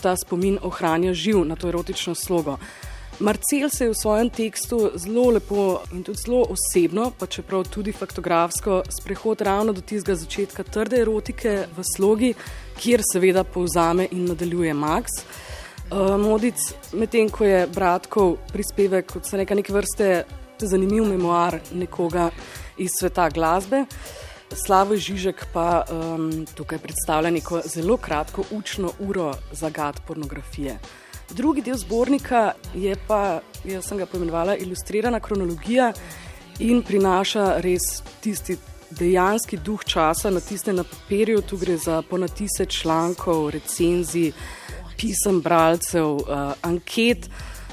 ta 0.00 0.16
spomin 0.16 0.58
ohranja 0.62 1.12
živ 1.14 1.44
na 1.44 1.56
to 1.56 1.68
erotično 1.68 2.14
slogo. 2.14 2.56
Marcel 3.20 3.68
se 3.70 3.84
je 3.84 3.90
v 3.90 3.94
svojem 3.94 4.30
tekstu 4.30 4.90
zelo 4.94 5.30
lepo 5.30 5.80
in 5.92 6.04
tudi 6.06 6.18
zelo 6.22 6.44
osebno, 6.54 7.10
pa 7.18 7.26
čeprav 7.26 7.64
tudi 7.66 7.92
faktografsko, 7.92 8.82
sprehod 9.00 9.40
ravno 9.40 9.72
do 9.72 9.80
tistega 9.80 10.14
začetka 10.14 10.62
trde 10.62 11.00
erotike 11.02 11.66
v 11.76 11.84
slogi, 11.96 12.34
kjer 12.78 13.02
seveda 13.02 13.42
povzame 13.44 14.06
in 14.10 14.28
nadaljuje 14.30 14.74
Max. 14.74 15.18
Uh, 15.90 16.14
Modic, 16.20 16.62
medtem 16.92 17.30
ko 17.30 17.44
je 17.44 17.66
bratkov 17.66 18.36
prispevek, 18.52 19.10
kot 19.10 19.26
se 19.26 19.36
neka 19.36 19.54
neke 19.54 19.74
vrste 19.74 20.24
zanimiv 20.58 21.04
memoar 21.10 21.58
nekoga 21.74 22.30
iz 22.78 22.94
sveta 23.00 23.26
glasbe. 23.34 23.82
Slavo 24.54 24.96
Žižek 24.96 25.48
pa 25.52 25.82
um, 25.90 26.46
tukaj 26.54 26.78
predstavlja 26.78 27.34
neko 27.34 27.60
zelo 27.66 27.96
kratko 27.96 28.46
učno 28.54 28.94
uro 29.00 29.32
zagad 29.52 30.00
pornografije. 30.06 30.78
Drugi 31.30 31.62
del 31.62 31.76
zbornika 31.76 32.52
je 32.74 32.96
pa, 33.06 33.40
jaz 33.64 33.88
sem 33.88 33.98
ga 33.98 34.06
poimenovala, 34.06 34.56
ilustrirana 34.56 35.20
kronologija 35.20 35.92
in 36.64 36.80
prinaša 36.82 37.58
res 37.60 38.00
tisti 38.24 38.56
dejanski 38.90 39.58
duh 39.64 39.84
časa, 39.84 40.30
natisne 40.30 40.72
na 40.72 40.84
papirju. 40.88 41.42
Tu 41.42 41.56
gre 41.60 41.76
za 41.76 42.00
ponatise 42.02 42.66
člankov, 42.66 43.50
recenzij, 43.50 44.32
pisem 44.96 45.42
bralcev, 45.44 46.16
uh, 46.16 46.52
anket, 46.62 47.28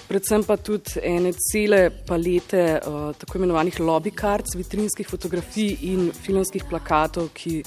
predvsem 0.08 0.44
pa 0.44 0.58
tudi 0.58 1.00
ene 1.02 1.32
cele 1.34 1.90
palete 2.08 2.66
uh, 2.78 3.10
tako 3.18 3.40
imenovanih 3.40 3.80
lobby 3.80 4.12
cards, 4.14 4.56
vitrinskih 4.56 5.08
fotografij 5.10 5.78
in 5.94 6.12
filmskih 6.12 6.68
plakatov, 6.70 7.32
ki 7.34 7.64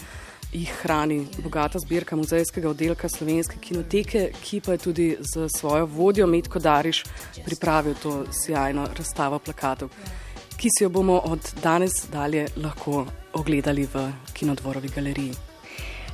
jih 0.53 0.71
hrani 0.83 1.27
bogata 1.43 1.79
zbirka 1.79 2.17
muzejskega 2.17 2.71
oddelka 2.71 3.09
slovenske 3.09 3.59
kinoteke, 3.61 4.31
ki 4.43 4.61
pa 4.61 4.73
je 4.73 4.79
tudi 4.79 5.09
z 5.21 5.49
svojo 5.57 5.87
vodjo 5.87 6.27
Metko 6.27 6.59
Dariš 6.59 7.05
pripravil 7.45 7.95
to 8.03 8.25
sjajno 8.33 8.89
razstavo 8.99 9.39
plakatov, 9.39 9.91
ki 10.57 10.69
si 10.79 10.85
jo 10.85 10.89
bomo 10.91 11.19
od 11.25 11.53
danes 11.63 11.93
dalje 12.13 12.47
lahko 12.57 13.07
ogledali 13.33 13.89
v 13.95 14.09
kinodvorovi 14.33 14.89
galeriji. 14.89 15.35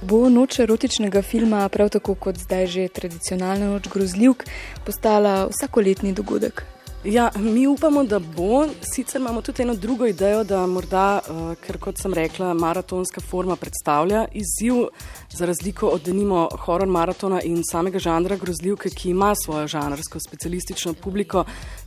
Bo 0.03 0.29
noč 0.29 0.59
erotičnega 0.59 1.23
filma, 1.23 1.69
prav 1.69 1.89
tako 1.89 2.15
kot 2.15 2.39
zdaj 2.39 2.67
že 2.67 2.89
tradicionalna 2.89 3.71
noč 3.71 3.89
grozljivk, 3.89 4.45
postala 4.85 5.47
vsakoletni 5.49 6.13
dogodek. 6.13 6.65
Ja, 7.05 7.31
mi 7.37 7.67
upamo, 7.67 8.05
da 8.05 8.19
bo. 8.19 8.67
Sicer 8.81 9.21
imamo 9.21 9.43
tudi 9.43 9.63
eno 9.63 9.75
drugo 9.75 10.07
idejo, 10.07 10.45
da 10.45 10.67
morda, 10.67 11.21
uh, 11.29 11.51
ker 11.61 11.77
kot 11.79 11.99
sem 12.01 12.15
rekla, 12.17 12.55
maratonska 12.55 13.21
forma 13.21 13.57
predstavlja 13.61 14.25
izziv, 14.33 14.87
za 15.29 15.47
razliko 15.47 15.87
od 15.87 16.03
denimo 16.03 16.49
horror 16.65 16.89
maratona 16.89 17.43
in 17.43 17.61
samega 17.71 17.99
žanra 17.99 18.37
grozljivke, 18.37 18.89
ki 18.89 19.11
ima 19.11 19.35
svojo 19.35 19.67
žanrsko 19.67 20.21
specialistično 20.21 20.95
publiko, 20.95 21.45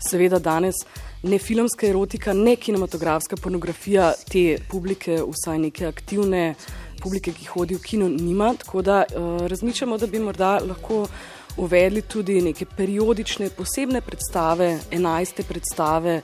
seveda 0.09 0.39
danes 0.39 0.75
ne 1.23 1.39
filmska 1.39 1.87
erotika, 1.87 2.33
ne 2.33 2.55
kinematografska 2.55 3.41
pornografija 3.41 4.11
te 4.29 4.59
publike, 4.69 5.17
vsaj 5.31 5.57
neke 5.59 5.87
aktivne 5.87 6.53
publike, 7.01 7.33
ki 7.33 7.49
hodijo 7.55 7.81
v 7.81 7.89
kino, 7.89 8.09
nima. 8.09 8.53
Tako 8.53 8.81
da 8.81 9.01
uh, 9.09 9.47
razmišljamo, 9.47 9.97
da 9.97 10.07
bi 10.07 10.19
morda 10.19 10.59
lahko 10.61 11.07
uvedli 11.57 12.01
tudi 12.01 12.41
neke 12.41 12.65
periodične 12.65 13.49
posebne 13.49 14.01
predstave, 14.01 14.79
enajste 14.91 15.43
predstave, 15.43 16.21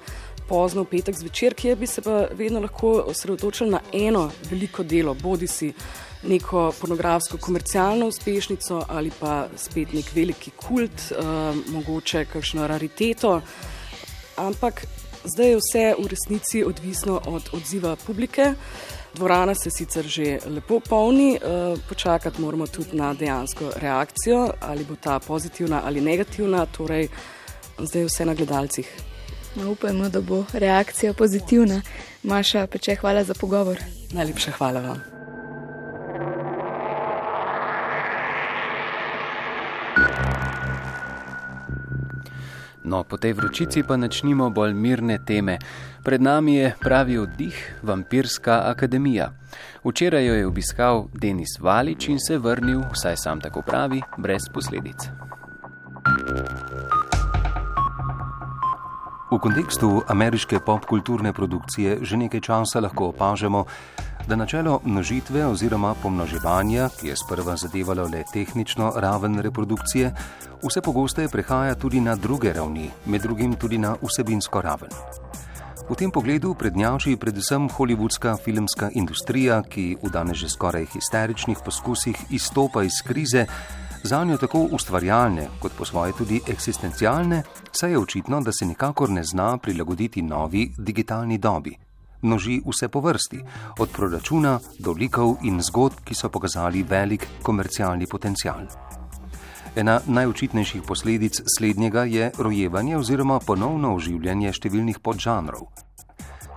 pozno 0.47 0.83
v 0.83 0.91
petek 0.91 1.17
zvečer, 1.17 1.53
kjer 1.53 1.77
bi 1.77 1.87
se 1.87 2.01
pa 2.01 2.27
vedno 2.37 2.59
lahko 2.59 2.91
osredotočili 3.13 3.69
na 3.71 3.79
eno 3.93 4.29
veliko 4.49 4.83
delo, 4.83 5.13
bodi 5.13 5.47
si 5.47 5.73
neko 6.23 6.71
pornografsko 6.79 7.37
komercialno 7.37 8.07
uspešnico 8.07 8.85
ali 8.87 9.11
pa 9.19 9.47
spet 9.57 9.93
nek 9.93 10.11
veliki 10.15 10.51
kult, 10.55 11.11
uh, 11.11 11.55
mogoče 11.73 12.25
kakšno 12.25 12.67
rariteto. 12.67 13.41
Ampak 14.37 14.85
zdaj 15.23 15.49
je 15.49 15.59
vse 15.59 15.85
v 15.99 16.07
resnici 16.07 16.63
odvisno 16.63 17.21
od 17.25 17.49
odziva 17.53 17.95
publike. 17.95 18.53
Dvorana 19.13 19.55
se 19.55 19.69
sicer 19.69 20.05
že 20.05 20.39
lepo 20.45 20.79
polni, 20.79 21.35
eh, 21.35 21.39
počakati 21.89 22.41
moramo 22.41 22.67
tudi 22.67 22.97
na 22.97 23.13
dejansko 23.13 23.71
reakcijo, 23.75 24.49
ali 24.61 24.83
bo 24.83 24.95
ta 24.95 25.19
pozitivna 25.19 25.81
ali 25.85 26.01
negativna, 26.01 26.65
torej 26.65 27.07
zdaj 27.79 28.01
je 28.01 28.05
vse 28.05 28.25
na 28.25 28.33
gledalcih. 28.33 28.89
No, 29.55 29.71
upajmo, 29.71 30.09
da 30.09 30.21
bo 30.21 30.45
reakcija 30.53 31.13
pozitivna. 31.13 31.81
Maša, 32.23 32.67
peče, 32.67 32.95
hvala 32.95 33.23
za 33.23 33.33
pogovor. 33.33 33.79
Najlepša 34.11 34.51
hvala 34.51 34.79
vam. 34.79 35.01
No, 42.83 43.03
po 43.03 43.17
tej 43.17 43.33
vročici 43.33 43.83
pa 43.83 43.97
načnimo 43.97 44.49
bolj 44.49 44.73
mirne 44.73 45.19
teme. 45.25 45.57
Pred 46.03 46.21
nami 46.21 46.55
je 46.55 46.73
pravi 46.79 47.17
oddih, 47.17 47.79
vampirska 47.83 48.61
akademija. 48.67 49.31
Včeraj 49.83 50.25
jo 50.25 50.33
je 50.33 50.47
obiskal 50.47 51.07
Denis 51.13 51.59
Valič 51.59 52.07
in 52.07 52.19
se 52.19 52.37
vrnil, 52.37 52.81
vsaj 52.91 53.17
sam 53.17 53.41
tako 53.41 53.61
pravi, 53.61 54.01
brez 54.17 54.49
posledic. 54.53 55.07
V 59.31 59.39
kontekstu 59.39 60.03
ameriške 60.07 60.59
popkulturne 60.59 61.33
produkcije 61.33 61.97
že 62.01 62.17
nekaj 62.17 62.41
časa 62.41 62.79
lahko 62.79 63.07
opažamo, 63.15 63.65
da 64.27 64.35
načelo 64.35 64.79
množitve 64.85 65.45
oziroma 65.45 65.93
pomnoževanja, 66.01 66.89
ki 66.99 67.07
je 67.07 67.15
sprva 67.15 67.55
zadevalo 67.55 68.03
le 68.03 68.23
tehnično 68.33 68.93
raven 68.95 69.39
reprodukcije, 69.39 70.13
vse 70.63 70.81
pogosteje 70.81 71.29
prehaja 71.29 71.75
tudi 71.75 72.01
na 72.01 72.15
druge 72.15 72.53
ravni, 72.53 72.89
med 73.05 73.21
drugim 73.21 73.55
tudi 73.55 73.77
na 73.77 73.95
vsebinsko 74.01 74.61
raven. 74.61 74.89
V 75.89 75.95
tem 75.95 76.11
pogledu 76.11 76.53
prednjači 76.55 77.17
predvsem 77.19 77.67
holivudska 77.69 78.37
filmska 78.43 78.89
industrija, 78.95 79.61
ki 79.63 79.97
v 80.03 80.09
danes 80.09 80.37
že 80.37 80.49
skoraj 80.49 80.85
histeričnih 80.93 81.57
poskusih 81.65 82.15
izstopa 82.29 82.83
iz 82.83 83.03
krize, 83.05 83.45
za 84.03 84.23
njo 84.23 84.37
tako 84.37 84.67
ustvarjalne, 84.71 85.47
kot 85.59 85.71
po 85.77 85.85
svoje 85.85 86.13
tudi 86.17 86.41
eksistencialne, 86.47 87.43
saj 87.71 87.91
je 87.91 87.99
očitno, 87.99 88.41
da 88.41 88.51
se 88.51 88.65
nikakor 88.65 89.09
ne 89.09 89.23
zna 89.23 89.57
prilagoditi 89.57 90.21
novi 90.21 90.71
digitalni 90.77 91.37
dobi 91.37 91.82
množi 92.23 92.61
vse 92.65 92.89
po 92.89 92.99
vrsti, 92.99 93.43
od 93.79 93.89
proračuna 93.89 94.59
do 94.79 94.91
likov 94.91 95.37
in 95.43 95.61
zgodb, 95.61 96.01
ki 96.03 96.15
so 96.15 96.29
pokazali 96.29 96.83
velik 96.83 97.27
komercialni 97.43 98.07
potencial. 98.07 98.65
Ena 99.75 99.99
najočitnejših 100.05 100.81
posledic 100.87 101.41
slednjega 101.57 102.03
je 102.03 102.31
rojevanje 102.37 102.97
oziroma 102.97 103.39
ponovno 103.39 103.95
oživljanje 103.95 104.53
številnih 104.53 104.99
podžanrov. 105.01 105.65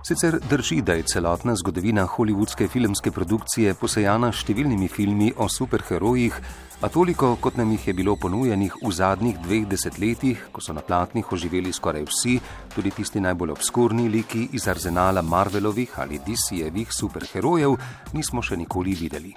Sicer 0.07 0.39
drži, 0.49 0.81
da 0.81 0.93
je 0.93 1.03
celotna 1.03 1.55
zgodovina 1.55 2.05
holivudske 2.07 2.69
filmske 2.71 3.11
produkcije 3.11 3.73
posejana 3.75 4.29
številnimi 4.31 4.87
filmi 4.87 5.33
o 5.35 5.49
superherojih, 5.51 6.37
A 6.77 6.91
toliko, 6.93 7.31
kot 7.41 7.55
nam 7.57 7.71
jih 7.73 7.87
je 7.87 7.93
bilo 7.97 8.13
ponujenih 8.21 8.75
v 8.83 8.91
zadnjih 8.93 9.39
dveh 9.41 9.63
desetletjih, 9.65 10.43
ko 10.53 10.61
so 10.61 10.75
na 10.77 10.83
platnih 10.85 11.25
oživeli 11.25 11.73
skoraj 11.73 12.05
vsi, 12.05 12.35
tudi 12.75 12.91
tisti 12.93 13.17
najbolj 13.17 13.55
obskurni 13.55 14.05
liki 14.13 14.43
iz 14.53 14.67
arzenala 14.69 15.25
Marvelovih 15.25 15.97
ali 15.97 16.21
DC-jevih 16.21 16.93
superherojev, 16.93 17.73
nismo 18.13 18.45
še 18.45 18.61
nikoli 18.61 18.93
videli. 18.93 19.33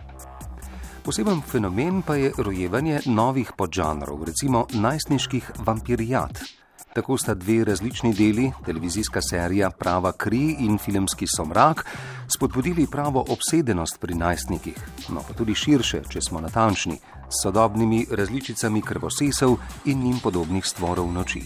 Poseben 1.00 1.40
fenomen 1.40 2.04
pa 2.04 2.20
je 2.20 2.34
rojevanje 2.36 3.00
novih 3.08 3.56
podžanrov, 3.56 4.28
recimo 4.28 4.66
najstniških 4.76 5.52
vampirijat. 5.64 6.59
Tako 6.94 7.16
sta 7.18 7.34
dve 7.34 7.64
različni 7.64 8.14
deli, 8.14 8.52
televizijska 8.64 9.20
serija 9.22 9.70
Prava 9.70 10.12
kri 10.12 10.56
in 10.58 10.78
filmski 10.78 11.26
somrak, 11.36 11.86
spodbudili 12.28 12.86
pravo 12.90 13.24
obsedenost 13.28 14.00
pri 14.00 14.14
najstnikih, 14.14 14.74
no 15.08 15.22
pa 15.28 15.34
tudi 15.34 15.54
širše, 15.54 16.02
če 16.10 16.20
smo 16.20 16.40
natančni, 16.40 16.98
s 17.30 17.42
sodobnimi 17.42 18.06
različicami 18.10 18.82
krvosesov 18.82 19.56
in 19.84 20.02
njim 20.02 20.18
podobnih 20.22 20.66
stvorov 20.66 21.12
noči. 21.12 21.44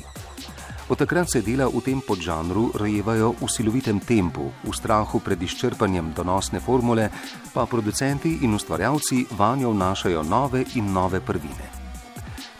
Od 0.88 0.98
takrat 0.98 1.30
se 1.33 1.42
dela 1.42 1.68
v 1.68 1.80
tem 1.85 2.00
podžanru 2.00 2.70
rojevajo 2.74 3.35
v 3.40 3.48
silovitem 3.48 4.00
tempu, 4.00 4.48
v 4.64 4.72
strahu 4.72 5.20
pred 5.20 5.42
izčrpanjem 5.42 6.12
donosne 6.16 6.61
formule, 6.61 7.11
pa 7.52 7.66
producenti 7.66 8.38
in 8.42 8.54
ustvarjalci 8.54 9.26
vanjo 9.37 9.76
vnašajo 9.76 10.22
nove 10.22 10.64
in 10.74 10.92
nove 10.92 11.20
prvine. 11.20 11.84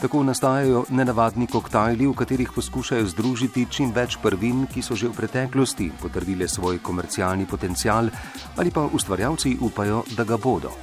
Tako 0.01 0.23
nastajajo 0.23 0.85
nenavadni 0.91 1.47
koktajli, 1.47 2.07
v 2.07 2.15
katerih 2.15 2.51
poskušajo 2.55 3.07
združiti 3.07 3.67
čim 3.71 3.93
več 3.95 4.19
prvin, 4.23 4.67
ki 4.67 4.83
so 4.83 4.97
že 4.99 5.09
v 5.09 5.15
preteklosti 5.15 5.93
potrdile 6.03 6.49
svoj 6.49 6.83
komercialni 6.83 7.47
potencial 7.47 8.11
ali 8.57 8.71
pa 8.71 8.89
ustvarjalci 8.93 9.57
upajo, 9.61 10.03
da 10.17 10.25
ga 10.25 10.37
bodo. 10.37 10.75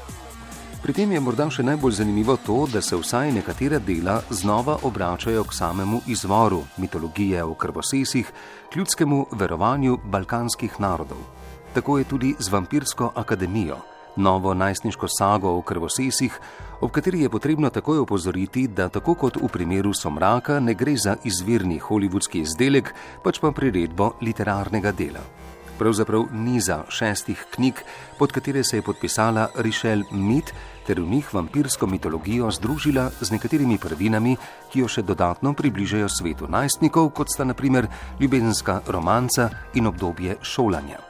Pri 0.81 0.95
tem 0.97 1.11
je 1.11 1.19
morda 1.21 1.45
še 1.51 1.61
najbolj 1.61 1.99
zanimivo 1.99 2.37
to, 2.41 2.63
da 2.71 2.81
se 2.81 2.97
vsaj 2.97 3.35
nekatera 3.35 3.77
dela 3.77 4.21
znova 4.29 4.79
obračajo 4.87 5.43
k 5.43 5.53
samemu 5.53 6.01
izvoru 6.07 6.63
mitologije 6.77 7.43
o 7.43 7.53
krvosesih, 7.53 8.31
ljudskemu 8.75 9.25
verovanju 9.37 9.99
balkanskih 10.03 10.79
narodov. 10.79 11.21
Tako 11.75 11.99
je 11.99 12.09
tudi 12.09 12.35
z 12.39 12.49
vampirsko 12.49 13.11
akademijo 13.15 13.77
novo 14.15 14.53
najstniško 14.53 15.07
sago 15.07 15.57
o 15.57 15.61
krvosesih, 15.61 16.39
ob 16.81 16.91
kateri 16.91 17.21
je 17.21 17.29
potrebno 17.29 17.69
takoj 17.69 17.97
opozoriti, 17.97 18.67
da 18.67 18.89
tako 18.89 19.13
kot 19.15 19.37
v 19.37 19.47
primeru 19.47 19.93
Somraka 19.93 20.59
ne 20.59 20.73
gre 20.73 20.95
za 20.97 21.15
izvirni 21.23 21.77
holivudski 21.79 22.41
izdelek, 22.41 22.93
pač 23.23 23.39
pa 23.39 23.51
priredbo 23.51 24.15
literarnega 24.21 24.91
dela. 24.91 25.21
Pravzaprav 25.77 26.27
niza 26.33 26.83
šestih 26.89 27.45
knjig, 27.53 27.79
pod 28.17 28.31
katere 28.31 28.63
se 28.63 28.77
je 28.77 28.81
podpisala 28.81 29.47
Richelle 29.55 30.05
Mit, 30.11 30.53
ter 30.87 31.01
v 31.01 31.09
njih 31.09 31.33
vampirsko 31.33 31.87
mitologijo 31.87 32.51
združila 32.51 33.09
z 33.21 33.31
nekaterimi 33.31 33.77
prvinami, 33.77 34.35
ki 34.73 34.83
jo 34.83 34.89
še 34.89 35.01
dodatno 35.01 35.53
približajo 35.53 36.09
svetu 36.09 36.49
najstnikov, 36.49 37.09
kot 37.13 37.33
sta 37.33 37.45
naprimer 37.45 37.87
ljubezenska 38.19 38.81
romanca 38.87 39.49
in 39.73 39.87
obdobje 39.87 40.37
šolanja. 40.41 41.01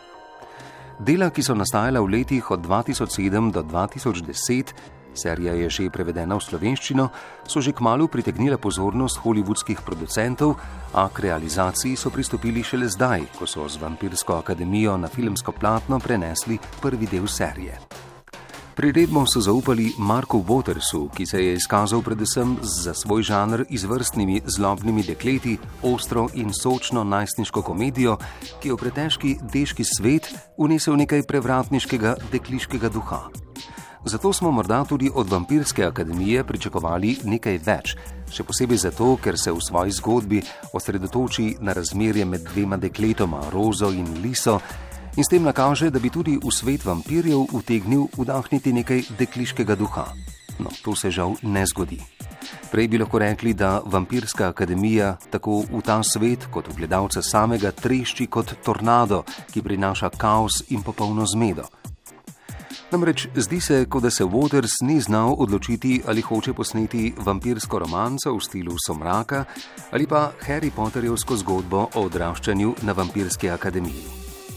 Dela, 1.00 1.32
ki 1.34 1.42
so 1.42 1.56
nastajala 1.58 2.00
v 2.04 2.12
letih 2.14 2.52
od 2.52 2.62
2007 2.62 3.52
do 3.52 3.64
2010, 3.64 5.01
serija 5.14 5.54
je 5.54 5.70
že 5.70 5.90
prevedena 5.90 6.36
v 6.36 6.44
slovenščino, 6.44 7.10
so 7.48 7.62
že 7.62 7.72
kmalo 7.72 8.08
pritegnile 8.08 8.58
pozornost 8.58 9.22
holivudskih 9.24 9.82
producentov, 9.82 10.56
a 10.94 11.10
k 11.10 11.20
realizaciji 11.20 11.96
so 11.96 12.10
pristopili 12.10 12.64
šele 12.64 12.88
zdaj, 12.88 13.26
ko 13.40 13.48
so 13.48 13.68
z 13.70 13.78
Vampirsko 13.82 14.36
akademijo 14.40 14.98
na 14.98 15.08
filmsko 15.08 15.52
platno 15.52 16.00
prenesli 16.00 16.60
prvi 16.82 17.08
del 17.08 17.28
serije. 17.28 17.80
Priredbo 18.76 19.26
so 19.28 19.42
zaupali 19.42 19.92
Marku 20.00 20.40
Watersu, 20.48 21.10
ki 21.14 21.26
se 21.26 21.44
je 21.44 21.54
izkazal 21.54 22.02
predvsem 22.02 22.56
za 22.62 22.94
svoj 22.94 23.24
žanr 23.24 23.66
izvrstnimi 23.70 24.42
zlobnimi 24.46 25.04
dekleti, 25.04 25.58
ostro 25.84 26.28
in 26.34 26.54
sočno 26.54 27.04
najstniško 27.04 27.62
komedijo, 27.62 28.18
ki 28.62 28.72
je 28.72 28.74
v 28.74 28.78
pretežki 28.78 29.36
deški 29.54 29.84
svet 29.84 30.32
unesel 30.58 30.96
nekaj 30.96 31.28
prevratniškega 31.28 32.16
dekliškega 32.32 32.90
duha. 32.90 33.28
Zato 34.06 34.34
smo 34.34 34.52
morda 34.52 34.84
tudi 34.84 35.12
od 35.14 35.30
vampirske 35.30 35.86
akademije 35.86 36.44
pričakovali 36.44 37.18
nekaj 37.24 37.60
več, 37.66 37.94
še 38.34 38.44
posebej 38.44 38.80
zato, 38.82 39.14
ker 39.22 39.38
se 39.38 39.52
v 39.54 39.62
svoji 39.62 39.94
zgodbi 39.94 40.40
osredotoči 40.74 41.58
na 41.62 41.74
razmerje 41.78 42.26
med 42.26 42.48
dvema 42.50 42.78
dekletoma, 42.82 43.44
Rozo 43.54 43.92
in 43.94 44.08
Liso, 44.24 44.58
in 45.16 45.24
s 45.24 45.30
tem 45.30 45.46
nakaže, 45.46 45.92
da 45.94 46.00
bi 46.00 46.10
tudi 46.10 46.40
v 46.42 46.50
svet 46.50 46.86
vampirjev 46.86 47.54
utegnil 47.54 48.08
vdahniti 48.18 48.74
nekaj 48.74 49.04
dekliškega 49.20 49.78
duha. 49.78 50.08
No, 50.60 50.74
to 50.82 50.96
se 50.96 51.12
žal 51.12 51.38
ne 51.42 51.66
zgodi. 51.66 52.02
Prej 52.72 52.88
bi 52.88 52.98
lahko 52.98 53.20
rekli, 53.22 53.54
da 53.54 53.82
vampirska 53.86 54.48
akademija 54.50 55.18
tako 55.30 55.62
v 55.70 55.82
ta 55.86 56.02
svet 56.04 56.48
kot 56.50 56.74
v 56.74 56.82
gledalca 56.82 57.22
samega 57.22 57.72
trešči 57.72 58.26
kot 58.28 58.56
tornado, 58.66 59.22
ki 59.54 59.62
prinaša 59.62 60.10
kaos 60.18 60.64
in 60.70 60.82
popolno 60.82 61.26
zmedo. 61.30 61.70
Namreč 62.92 63.28
zdi 63.36 63.62
se, 63.62 63.86
kot 63.86 64.04
da 64.04 64.10
se 64.12 64.24
Waters 64.24 64.82
ni 64.82 65.00
znal 65.02 65.36
odločiti, 65.38 66.02
ali 66.08 66.22
hoče 66.22 66.54
posneti 66.54 67.14
vampirsko 67.18 67.80
romanco 67.80 68.34
v 68.36 68.42
stilu 68.44 68.76
Somraka 68.88 69.46
ali 69.92 70.08
pa 70.08 70.32
Harry 70.48 70.72
Potterjevsko 70.76 71.38
zgodbo 71.38 71.88
o 71.96 72.04
odraščanju 72.04 72.74
na 72.82 72.92
vampirski 72.92 73.50
akademiji. 73.50 74.04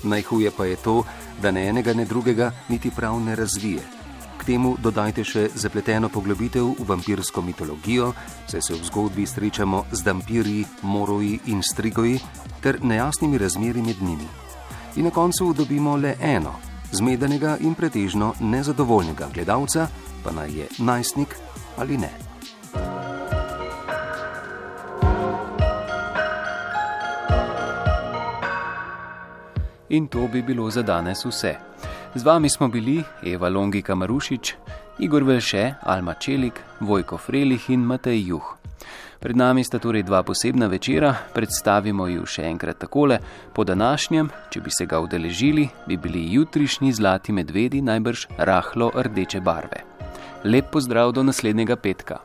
Najhuje 0.02 0.50
pa 0.56 0.66
je 0.66 0.76
to, 0.76 1.04
da 1.42 1.50
ne 1.50 1.68
enega, 1.68 1.94
ne 1.94 2.04
drugega 2.04 2.50
niti 2.68 2.90
prav 2.90 3.20
ne 3.20 3.36
razvije. 3.36 3.86
K 4.38 4.44
temu 4.44 4.74
dodajte 4.82 5.24
še 5.24 5.48
zapleteno 5.54 6.10
poglobitev 6.10 6.74
v 6.74 6.90
vampirsko 6.90 7.42
mitologijo, 7.42 8.12
saj 8.50 8.62
se 8.62 8.74
v 8.74 8.82
zgodbi 8.90 9.26
srečamo 9.26 9.84
z 9.92 10.02
vampirji, 10.10 10.66
moroji 10.82 11.38
in 11.54 11.62
strigoji 11.62 12.18
ter 12.60 12.82
nejasnimi 12.82 13.38
razmeri 13.38 13.82
med 13.82 14.02
njimi. 14.02 14.28
In 14.96 15.04
na 15.04 15.10
koncu 15.10 15.52
dobimo 15.54 15.96
le 15.96 16.16
eno, 16.20 16.73
zmedenega 16.94 17.56
in 17.60 17.74
pretežno 17.74 18.34
nezadovoljnega 18.40 19.28
gledalca, 19.34 19.88
pa 20.24 20.32
naj 20.32 20.58
je 20.58 20.68
najstnik 20.78 21.36
ali 21.76 21.98
ne. 21.98 22.10
In 29.88 30.06
to 30.06 30.28
bi 30.28 30.42
bilo 30.42 30.70
za 30.70 30.82
danes 30.82 31.24
vse. 31.24 31.54
Z 32.14 32.22
vami 32.24 32.48
smo 32.48 32.68
bili 32.68 33.02
Eva 33.22 33.48
Longika 33.48 33.94
Marušič, 33.94 34.54
Igor 34.98 35.22
Velše, 35.22 35.74
Alma 35.82 36.14
Čelik, 36.14 36.60
Vojko 36.80 37.18
Frelih 37.18 37.70
in 37.70 37.80
Matej 37.80 38.28
Juh. 38.28 38.56
Pred 39.24 39.40
nami 39.40 39.64
sta 39.64 39.80
torej 39.80 40.02
dva 40.04 40.20
posebna 40.20 40.66
večera, 40.68 41.14
predstavimo 41.32 42.04
ju 42.12 42.26
še 42.28 42.44
enkrat 42.44 42.76
takole. 42.84 43.16
Po 43.56 43.64
današnjem, 43.64 44.28
če 44.52 44.60
bi 44.60 44.68
se 44.68 44.84
ga 44.84 45.00
udeležili, 45.00 45.64
bi 45.88 45.96
bili 45.96 46.26
jutrišnji 46.34 46.92
zlati 46.92 47.32
medvedi 47.32 47.80
najbrž 47.80 48.26
rahlo 48.36 48.92
rdeče 48.92 49.40
barve. 49.40 49.80
Lep 50.44 50.68
pozdrav 50.76 51.16
do 51.16 51.24
naslednjega 51.24 51.80
petka. 51.80 52.20